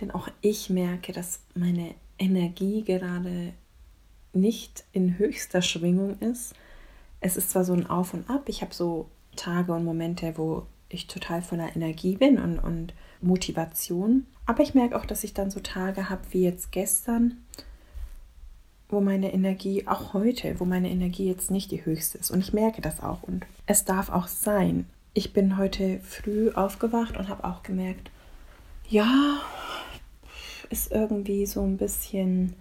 Denn 0.00 0.10
auch 0.10 0.28
ich 0.40 0.70
merke, 0.70 1.12
dass 1.12 1.40
meine 1.54 1.94
Energie 2.18 2.82
gerade 2.82 3.52
nicht 4.32 4.84
in 4.92 5.18
höchster 5.18 5.62
Schwingung 5.62 6.18
ist 6.18 6.54
es 7.24 7.38
ist 7.38 7.50
zwar 7.50 7.64
so 7.64 7.72
ein 7.72 7.88
Auf 7.88 8.12
und 8.12 8.28
Ab, 8.28 8.42
ich 8.48 8.60
habe 8.60 8.74
so 8.74 9.08
Tage 9.34 9.72
und 9.72 9.84
Momente, 9.84 10.34
wo 10.36 10.66
ich 10.90 11.06
total 11.06 11.40
voller 11.40 11.74
Energie 11.74 12.16
bin 12.16 12.38
und, 12.38 12.58
und 12.58 12.92
Motivation, 13.22 14.26
aber 14.44 14.62
ich 14.62 14.74
merke 14.74 14.94
auch, 14.94 15.06
dass 15.06 15.24
ich 15.24 15.32
dann 15.32 15.50
so 15.50 15.60
Tage 15.60 16.10
habe 16.10 16.20
wie 16.32 16.42
jetzt 16.42 16.70
gestern, 16.70 17.42
wo 18.94 19.00
meine 19.00 19.32
Energie, 19.32 19.86
auch 19.86 20.14
heute, 20.14 20.58
wo 20.60 20.64
meine 20.64 20.90
Energie 20.90 21.26
jetzt 21.26 21.50
nicht 21.50 21.70
die 21.70 21.84
höchste 21.84 22.18
ist. 22.18 22.30
Und 22.30 22.40
ich 22.40 22.52
merke 22.52 22.80
das 22.80 23.02
auch. 23.02 23.22
Und 23.22 23.44
es 23.66 23.84
darf 23.84 24.10
auch 24.10 24.28
sein. 24.28 24.86
Ich 25.12 25.32
bin 25.32 25.58
heute 25.58 26.00
früh 26.00 26.50
aufgewacht 26.52 27.16
und 27.16 27.28
habe 27.28 27.44
auch 27.44 27.62
gemerkt, 27.62 28.10
ja, 28.88 29.40
ist 30.70 30.92
irgendwie 30.92 31.46
so 31.46 31.62
ein 31.62 31.76
bisschen 31.76 32.54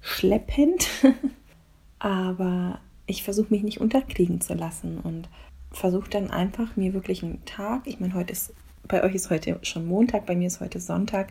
schleppend. 0.00 0.88
Aber 1.98 2.80
ich 3.06 3.22
versuche 3.22 3.52
mich 3.52 3.62
nicht 3.62 3.80
unterkriegen 3.80 4.40
zu 4.40 4.54
lassen 4.54 4.98
und 4.98 5.28
versuche 5.72 6.08
dann 6.08 6.30
einfach 6.30 6.76
mir 6.76 6.94
wirklich 6.94 7.22
einen 7.22 7.44
Tag, 7.44 7.82
ich 7.86 8.00
meine, 8.00 8.14
heute 8.14 8.32
ist, 8.32 8.52
bei 8.88 9.04
euch 9.04 9.14
ist 9.14 9.30
heute 9.30 9.58
schon 9.62 9.86
Montag, 9.86 10.26
bei 10.26 10.34
mir 10.34 10.46
ist 10.46 10.60
heute 10.60 10.80
Sonntag. 10.80 11.28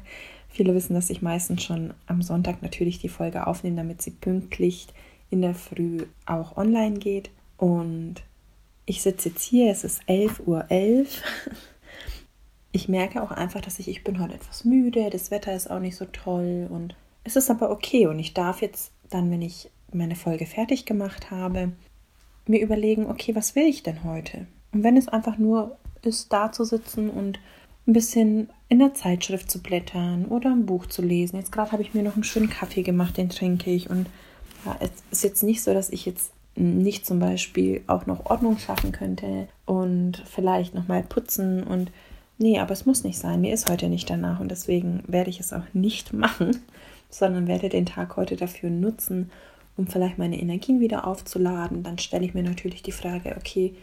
Viele 0.47 0.73
wissen, 0.73 0.93
dass 0.93 1.09
ich 1.09 1.21
meistens 1.21 1.63
schon 1.63 1.93
am 2.05 2.21
Sonntag 2.21 2.61
natürlich 2.61 2.99
die 2.99 3.09
Folge 3.09 3.47
aufnehme, 3.47 3.77
damit 3.77 4.01
sie 4.01 4.11
pünktlich 4.11 4.87
in 5.29 5.41
der 5.41 5.55
Früh 5.55 6.05
auch 6.25 6.55
online 6.55 6.99
geht. 6.99 7.29
Und 7.57 8.15
ich 8.85 9.01
sitze 9.01 9.29
jetzt 9.29 9.43
hier, 9.43 9.71
es 9.71 9.83
ist 9.83 10.01
11.11 10.03 10.47
Uhr. 10.47 10.65
11. 10.69 11.23
Ich 12.73 12.89
merke 12.89 13.23
auch 13.23 13.31
einfach, 13.31 13.61
dass 13.61 13.79
ich, 13.79 13.87
ich 13.87 14.03
bin 14.03 14.21
heute 14.21 14.35
etwas 14.35 14.63
müde, 14.63 15.09
das 15.09 15.31
Wetter 15.31 15.55
ist 15.55 15.71
auch 15.71 15.79
nicht 15.79 15.95
so 15.95 16.05
toll 16.05 16.67
und 16.69 16.95
es 17.23 17.35
ist 17.35 17.49
aber 17.49 17.71
okay 17.71 18.05
und 18.05 18.19
ich 18.19 18.35
darf 18.35 18.61
jetzt 18.61 18.91
dann, 19.09 19.31
wenn 19.31 19.41
ich 19.41 19.71
meine 19.91 20.15
Folge 20.15 20.45
fertig 20.45 20.85
gemacht 20.85 21.31
habe, 21.31 21.71
mir 22.45 22.61
überlegen, 22.61 23.07
okay, 23.07 23.33
was 23.33 23.55
will 23.55 23.65
ich 23.65 23.81
denn 23.81 24.03
heute? 24.03 24.45
Und 24.73 24.83
wenn 24.83 24.95
es 24.95 25.07
einfach 25.07 25.39
nur 25.39 25.77
ist, 26.01 26.31
da 26.33 26.51
zu 26.51 26.63
sitzen 26.63 27.09
und 27.09 27.39
ein 27.87 27.93
bisschen 27.93 28.49
in 28.69 28.79
der 28.79 28.93
Zeitschrift 28.93 29.49
zu 29.49 29.61
blättern 29.61 30.25
oder 30.25 30.51
ein 30.51 30.65
Buch 30.65 30.87
zu 30.87 31.01
lesen. 31.01 31.37
Jetzt 31.37 31.51
gerade 31.51 31.71
habe 31.71 31.81
ich 31.81 31.93
mir 31.93 32.03
noch 32.03 32.15
einen 32.15 32.23
schönen 32.23 32.49
Kaffee 32.49 32.83
gemacht, 32.83 33.17
den 33.17 33.29
trinke 33.29 33.71
ich. 33.71 33.89
Und 33.89 34.07
ja, 34.65 34.75
es 34.79 34.91
ist 35.11 35.23
jetzt 35.23 35.43
nicht 35.43 35.63
so, 35.63 35.73
dass 35.73 35.89
ich 35.89 36.05
jetzt 36.05 36.31
nicht 36.55 37.05
zum 37.05 37.19
Beispiel 37.19 37.83
auch 37.87 38.05
noch 38.05 38.25
Ordnung 38.25 38.57
schaffen 38.57 38.91
könnte 38.91 39.47
und 39.65 40.23
vielleicht 40.25 40.73
noch 40.73 40.87
mal 40.87 41.03
putzen 41.03 41.63
und 41.63 41.91
nee, 42.39 42.59
aber 42.59 42.71
es 42.73 42.85
muss 42.85 43.03
nicht 43.03 43.19
sein. 43.19 43.41
Mir 43.41 43.53
ist 43.53 43.69
heute 43.69 43.89
nicht 43.89 44.09
danach 44.09 44.39
und 44.39 44.49
deswegen 44.49 45.03
werde 45.07 45.29
ich 45.29 45.39
es 45.39 45.53
auch 45.53 45.73
nicht 45.73 46.13
machen, 46.13 46.57
sondern 47.09 47.47
werde 47.47 47.69
den 47.69 47.85
Tag 47.85 48.17
heute 48.17 48.35
dafür 48.35 48.69
nutzen, 48.69 49.29
um 49.77 49.87
vielleicht 49.87 50.17
meine 50.17 50.39
Energien 50.41 50.79
wieder 50.79 51.05
aufzuladen, 51.05 51.83
dann 51.83 51.99
stelle 51.99 52.25
ich 52.25 52.33
mir 52.33 52.43
natürlich 52.43 52.81
die 52.81 52.91
Frage, 52.91 53.35
okay, 53.37 53.75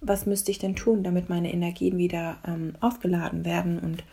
was 0.00 0.26
müsste 0.26 0.50
ich 0.50 0.58
denn 0.58 0.76
tun, 0.76 1.02
damit 1.02 1.28
meine 1.28 1.52
Energien 1.52 1.98
wieder 1.98 2.38
ähm, 2.46 2.74
aufgeladen 2.80 3.44
werden? 3.44 3.78
Und 3.78 4.04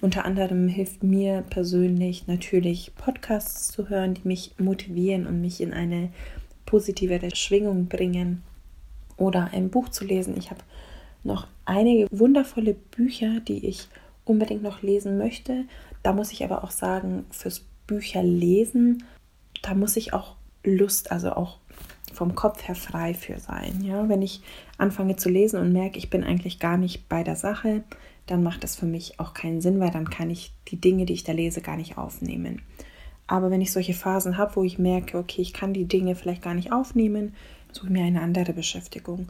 unter 0.00 0.24
anderem 0.24 0.68
hilft 0.68 1.02
mir 1.02 1.42
persönlich 1.48 2.26
natürlich 2.26 2.92
Podcasts 2.96 3.68
zu 3.68 3.88
hören, 3.88 4.14
die 4.14 4.26
mich 4.26 4.54
motivieren 4.58 5.26
und 5.26 5.40
mich 5.40 5.60
in 5.60 5.72
eine 5.72 6.10
positivere 6.66 7.34
Schwingung 7.34 7.86
bringen 7.86 8.42
oder 9.16 9.50
ein 9.52 9.70
Buch 9.70 9.88
zu 9.88 10.04
lesen. 10.04 10.36
Ich 10.36 10.50
habe 10.50 10.60
noch 11.24 11.46
einige 11.64 12.06
wundervolle 12.10 12.74
Bücher, 12.74 13.40
die 13.40 13.66
ich 13.66 13.88
unbedingt 14.24 14.62
noch 14.62 14.82
lesen 14.82 15.18
möchte. 15.18 15.64
Da 16.02 16.12
muss 16.12 16.32
ich 16.32 16.44
aber 16.44 16.62
auch 16.64 16.70
sagen, 16.70 17.26
fürs 17.30 17.64
Bücherlesen, 17.86 19.04
da 19.62 19.74
muss 19.74 19.96
ich 19.96 20.12
auch 20.12 20.36
Lust, 20.64 21.10
also 21.10 21.32
auch 21.32 21.58
vom 22.14 22.34
Kopf 22.34 22.66
her 22.66 22.74
frei 22.74 23.14
für 23.14 23.38
sein. 23.38 23.82
Ja, 23.82 24.08
wenn 24.08 24.22
ich 24.22 24.42
anfange 24.76 25.16
zu 25.16 25.28
lesen 25.28 25.60
und 25.60 25.72
merke, 25.72 25.98
ich 25.98 26.10
bin 26.10 26.24
eigentlich 26.24 26.58
gar 26.58 26.76
nicht 26.76 27.08
bei 27.08 27.22
der 27.22 27.36
Sache, 27.36 27.82
dann 28.26 28.42
macht 28.42 28.62
das 28.64 28.76
für 28.76 28.86
mich 28.86 29.18
auch 29.18 29.34
keinen 29.34 29.60
Sinn, 29.60 29.80
weil 29.80 29.90
dann 29.90 30.10
kann 30.10 30.30
ich 30.30 30.52
die 30.68 30.80
Dinge, 30.80 31.06
die 31.06 31.14
ich 31.14 31.24
da 31.24 31.32
lese, 31.32 31.60
gar 31.60 31.76
nicht 31.76 31.98
aufnehmen. 31.98 32.62
Aber 33.26 33.50
wenn 33.50 33.60
ich 33.60 33.72
solche 33.72 33.94
Phasen 33.94 34.38
habe, 34.38 34.56
wo 34.56 34.64
ich 34.64 34.78
merke, 34.78 35.18
okay, 35.18 35.42
ich 35.42 35.52
kann 35.52 35.72
die 35.72 35.86
Dinge 35.86 36.14
vielleicht 36.14 36.42
gar 36.42 36.54
nicht 36.54 36.72
aufnehmen, 36.72 37.34
suche 37.72 37.86
ich 37.86 37.92
mir 37.92 38.04
eine 38.04 38.22
andere 38.22 38.52
Beschäftigung. 38.52 39.28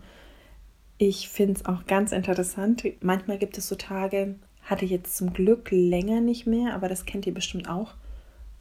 Ich 0.98 1.28
finde 1.28 1.54
es 1.54 1.66
auch 1.66 1.86
ganz 1.86 2.12
interessant. 2.12 2.84
Manchmal 3.00 3.38
gibt 3.38 3.58
es 3.58 3.68
so 3.68 3.76
Tage, 3.76 4.36
hatte 4.62 4.84
ich 4.84 4.90
jetzt 4.90 5.16
zum 5.16 5.32
Glück 5.32 5.68
länger 5.70 6.20
nicht 6.20 6.46
mehr, 6.46 6.74
aber 6.74 6.88
das 6.88 7.06
kennt 7.06 7.26
ihr 7.26 7.34
bestimmt 7.34 7.68
auch 7.68 7.94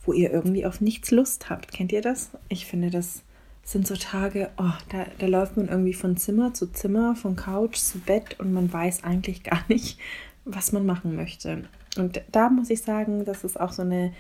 wo 0.07 0.13
ihr 0.13 0.31
irgendwie 0.31 0.65
auf 0.65 0.81
nichts 0.81 1.11
Lust 1.11 1.49
habt. 1.49 1.71
Kennt 1.71 1.91
ihr 1.91 2.01
das? 2.01 2.31
Ich 2.47 2.65
finde 2.65 2.89
das 2.89 3.23
sind 3.67 3.85
so 3.85 3.95
Tage, 3.97 4.49
oh, 4.57 4.71
da, 4.89 5.07
da 5.19 5.27
läuft 5.27 5.57
man 5.57 5.67
irgendwie 5.67 5.93
von 5.93 6.15
Zimmer 6.15 6.53
zu 6.53 6.71
Zimmer, 6.71 7.17
von 7.17 7.35
Couch 7.35 7.75
zu 7.75 7.99
Bett 7.99 8.39
und 8.39 8.53
man 8.53 8.71
weiß 8.71 9.03
eigentlich 9.03 9.43
gar 9.43 9.59
nicht, 9.67 9.99
was 10.45 10.71
man 10.71 10.85
machen 10.85 11.17
möchte. 11.17 11.63
Und 11.97 12.21
da 12.31 12.49
muss 12.49 12.69
ich 12.69 12.81
sagen, 12.81 13.25
das 13.25 13.43
ist 13.43 13.59
auch 13.59 13.73
so 13.73 13.81
eine 13.81 14.13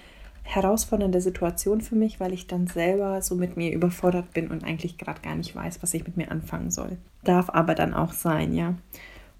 herausfordernde 0.43 1.21
Situation 1.21 1.79
für 1.79 1.95
mich, 1.95 2.19
weil 2.19 2.33
ich 2.33 2.47
dann 2.47 2.67
selber 2.67 3.21
so 3.21 3.35
mit 3.35 3.55
mir 3.55 3.71
überfordert 3.71 4.33
bin 4.33 4.49
und 4.49 4.65
eigentlich 4.65 4.97
gerade 4.97 5.21
gar 5.21 5.35
nicht 5.35 5.55
weiß, 5.55 5.81
was 5.81 5.93
ich 5.93 6.05
mit 6.05 6.17
mir 6.17 6.29
anfangen 6.29 6.69
soll. 6.69 6.97
Darf 7.23 7.49
aber 7.49 7.73
dann 7.73 7.93
auch 7.93 8.11
sein, 8.11 8.53
ja. 8.53 8.73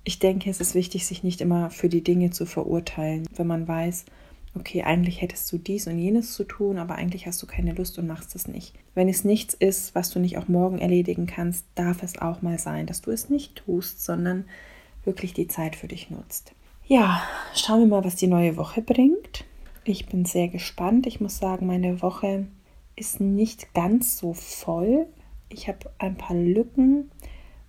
Ich 0.05 0.19
denke, 0.19 0.49
es 0.49 0.61
ist 0.61 0.73
wichtig, 0.73 1.05
sich 1.05 1.21
nicht 1.21 1.41
immer 1.41 1.69
für 1.69 1.89
die 1.89 2.03
Dinge 2.03 2.29
zu 2.31 2.45
verurteilen, 2.45 3.27
wenn 3.35 3.47
man 3.47 3.67
weiß, 3.67 4.05
okay, 4.57 4.83
eigentlich 4.83 5.21
hättest 5.21 5.51
du 5.51 5.57
dies 5.57 5.87
und 5.87 5.99
jenes 5.99 6.33
zu 6.33 6.43
tun, 6.43 6.77
aber 6.77 6.95
eigentlich 6.95 7.27
hast 7.27 7.41
du 7.41 7.47
keine 7.47 7.73
Lust 7.73 7.97
und 7.97 8.07
machst 8.07 8.35
es 8.35 8.47
nicht. 8.47 8.73
Wenn 8.95 9.07
es 9.07 9.23
nichts 9.23 9.53
ist, 9.53 9.95
was 9.95 10.09
du 10.09 10.19
nicht 10.19 10.37
auch 10.37 10.47
morgen 10.47 10.79
erledigen 10.79 11.27
kannst, 11.27 11.65
darf 11.75 12.03
es 12.03 12.17
auch 12.19 12.41
mal 12.41 12.59
sein, 12.59 12.85
dass 12.85 13.01
du 13.01 13.11
es 13.11 13.29
nicht 13.29 13.55
tust, 13.55 14.03
sondern 14.03 14.45
wirklich 15.05 15.33
die 15.33 15.47
Zeit 15.47 15.75
für 15.75 15.87
dich 15.87 16.09
nutzt. 16.09 16.53
Ja, 16.85 17.21
schauen 17.53 17.81
wir 17.81 17.87
mal, 17.87 18.03
was 18.03 18.15
die 18.15 18.27
neue 18.27 18.57
Woche 18.57 18.81
bringt. 18.81 19.45
Ich 19.83 20.07
bin 20.07 20.25
sehr 20.25 20.47
gespannt. 20.47 21.07
Ich 21.07 21.21
muss 21.21 21.37
sagen, 21.37 21.65
meine 21.65 22.01
Woche 22.01 22.47
ist 22.95 23.21
nicht 23.21 23.73
ganz 23.73 24.17
so 24.17 24.33
voll. 24.33 25.07
Ich 25.49 25.67
habe 25.67 25.91
ein 25.97 26.17
paar 26.17 26.35
Lücken, 26.35 27.11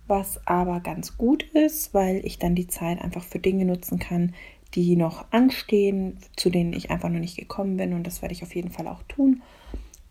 was 0.07 0.45
aber 0.47 0.79
ganz 0.79 1.17
gut 1.17 1.43
ist, 1.43 1.93
weil 1.93 2.25
ich 2.25 2.39
dann 2.39 2.55
die 2.55 2.67
Zeit 2.67 3.01
einfach 3.01 3.23
für 3.23 3.39
Dinge 3.39 3.63
nutzen 3.63 3.99
kann, 3.99 4.33
die 4.75 4.95
noch 4.95 5.25
anstehen, 5.31 6.17
zu 6.35 6.49
denen 6.49 6.73
ich 6.73 6.91
einfach 6.91 7.09
noch 7.09 7.19
nicht 7.19 7.37
gekommen 7.37 7.77
bin 7.77 7.93
und 7.93 8.05
das 8.05 8.21
werde 8.21 8.33
ich 8.33 8.43
auf 8.43 8.55
jeden 8.55 8.71
Fall 8.71 8.87
auch 8.87 9.03
tun. 9.03 9.41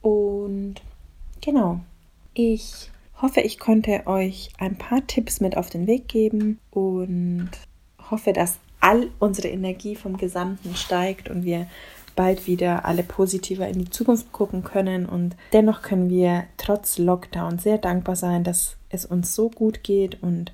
Und 0.01 0.77
genau, 1.40 1.81
ich 2.35 2.90
hoffe, 3.21 3.40
ich 3.40 3.59
konnte 3.59 4.07
euch 4.07 4.51
ein 4.59 4.77
paar 4.77 5.07
Tipps 5.07 5.40
mit 5.40 5.57
auf 5.57 5.71
den 5.71 5.87
Weg 5.87 6.09
geben 6.09 6.59
und 6.71 7.51
hoffe, 8.11 8.33
dass 8.33 8.59
all 8.81 9.11
unsere 9.18 9.49
Energie 9.49 9.97
vom 9.97 10.16
Gesamten 10.16 10.75
steigt 10.75 11.29
und 11.29 11.44
wir 11.44 11.66
bald 12.14 12.47
wieder 12.47 12.85
alle 12.85 13.05
positiver 13.05 13.68
in 13.68 13.79
die 13.79 13.90
Zukunft 13.90 14.33
gucken 14.33 14.64
können. 14.64 15.07
Und 15.07 15.37
dennoch 15.53 15.83
können 15.83 16.11
wir 16.11 16.44
trotz 16.57 16.99
Lockdown 16.99 17.59
sehr 17.59 17.79
dankbar 17.79 18.16
sein, 18.16 18.44
dass 18.44 18.77
es 18.88 19.05
uns 19.05 19.35
so 19.35 19.51
gut 19.51 19.85
geht 19.85 20.23
und 20.23 20.53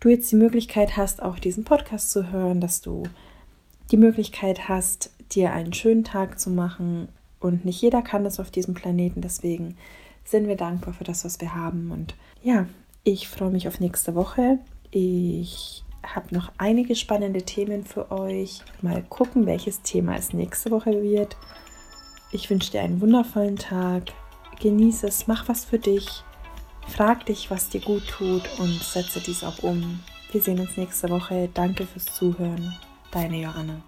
du 0.00 0.08
jetzt 0.08 0.30
die 0.32 0.36
Möglichkeit 0.36 0.96
hast, 0.96 1.22
auch 1.22 1.38
diesen 1.38 1.64
Podcast 1.64 2.10
zu 2.10 2.32
hören, 2.32 2.60
dass 2.60 2.80
du 2.80 3.04
die 3.92 3.98
Möglichkeit 3.98 4.68
hast, 4.68 5.10
dir 5.30 5.52
einen 5.52 5.72
schönen 5.72 6.02
Tag 6.02 6.40
zu 6.40 6.50
machen. 6.50 7.08
Und 7.38 7.64
nicht 7.64 7.80
jeder 7.80 8.02
kann 8.02 8.24
das 8.24 8.40
auf 8.40 8.50
diesem 8.50 8.74
Planeten. 8.74 9.20
Deswegen 9.20 9.76
sind 10.24 10.48
wir 10.48 10.56
dankbar 10.56 10.94
für 10.94 11.04
das, 11.04 11.24
was 11.24 11.40
wir 11.40 11.54
haben. 11.54 11.90
Und 11.90 12.14
ja, 12.42 12.66
ich 13.04 13.28
freue 13.28 13.50
mich 13.50 13.68
auf 13.68 13.80
nächste 13.80 14.14
Woche. 14.14 14.58
Ich 14.90 15.84
habe 16.02 16.34
noch 16.34 16.50
einige 16.58 16.96
spannende 16.96 17.42
Themen 17.42 17.84
für 17.84 18.10
euch. 18.10 18.62
Mal 18.80 19.02
gucken, 19.08 19.46
welches 19.46 19.82
Thema 19.82 20.16
es 20.16 20.32
nächste 20.32 20.70
Woche 20.70 21.02
wird. 21.02 21.36
Ich 22.32 22.48
wünsche 22.48 22.72
dir 22.72 22.80
einen 22.80 23.00
wundervollen 23.00 23.56
Tag. 23.56 24.04
Genieße 24.60 25.06
es, 25.06 25.26
mach 25.26 25.48
was 25.48 25.64
für 25.64 25.78
dich. 25.78 26.24
Frag 26.88 27.26
dich, 27.26 27.50
was 27.50 27.68
dir 27.68 27.80
gut 27.80 28.08
tut 28.08 28.42
und 28.58 28.82
setze 28.82 29.20
dies 29.20 29.44
auch 29.44 29.62
um. 29.62 30.00
Wir 30.30 30.40
sehen 30.40 30.60
uns 30.60 30.76
nächste 30.76 31.10
Woche. 31.10 31.48
Danke 31.52 31.86
fürs 31.86 32.06
Zuhören. 32.06 32.74
Deine 33.12 33.42
Johanna. 33.42 33.82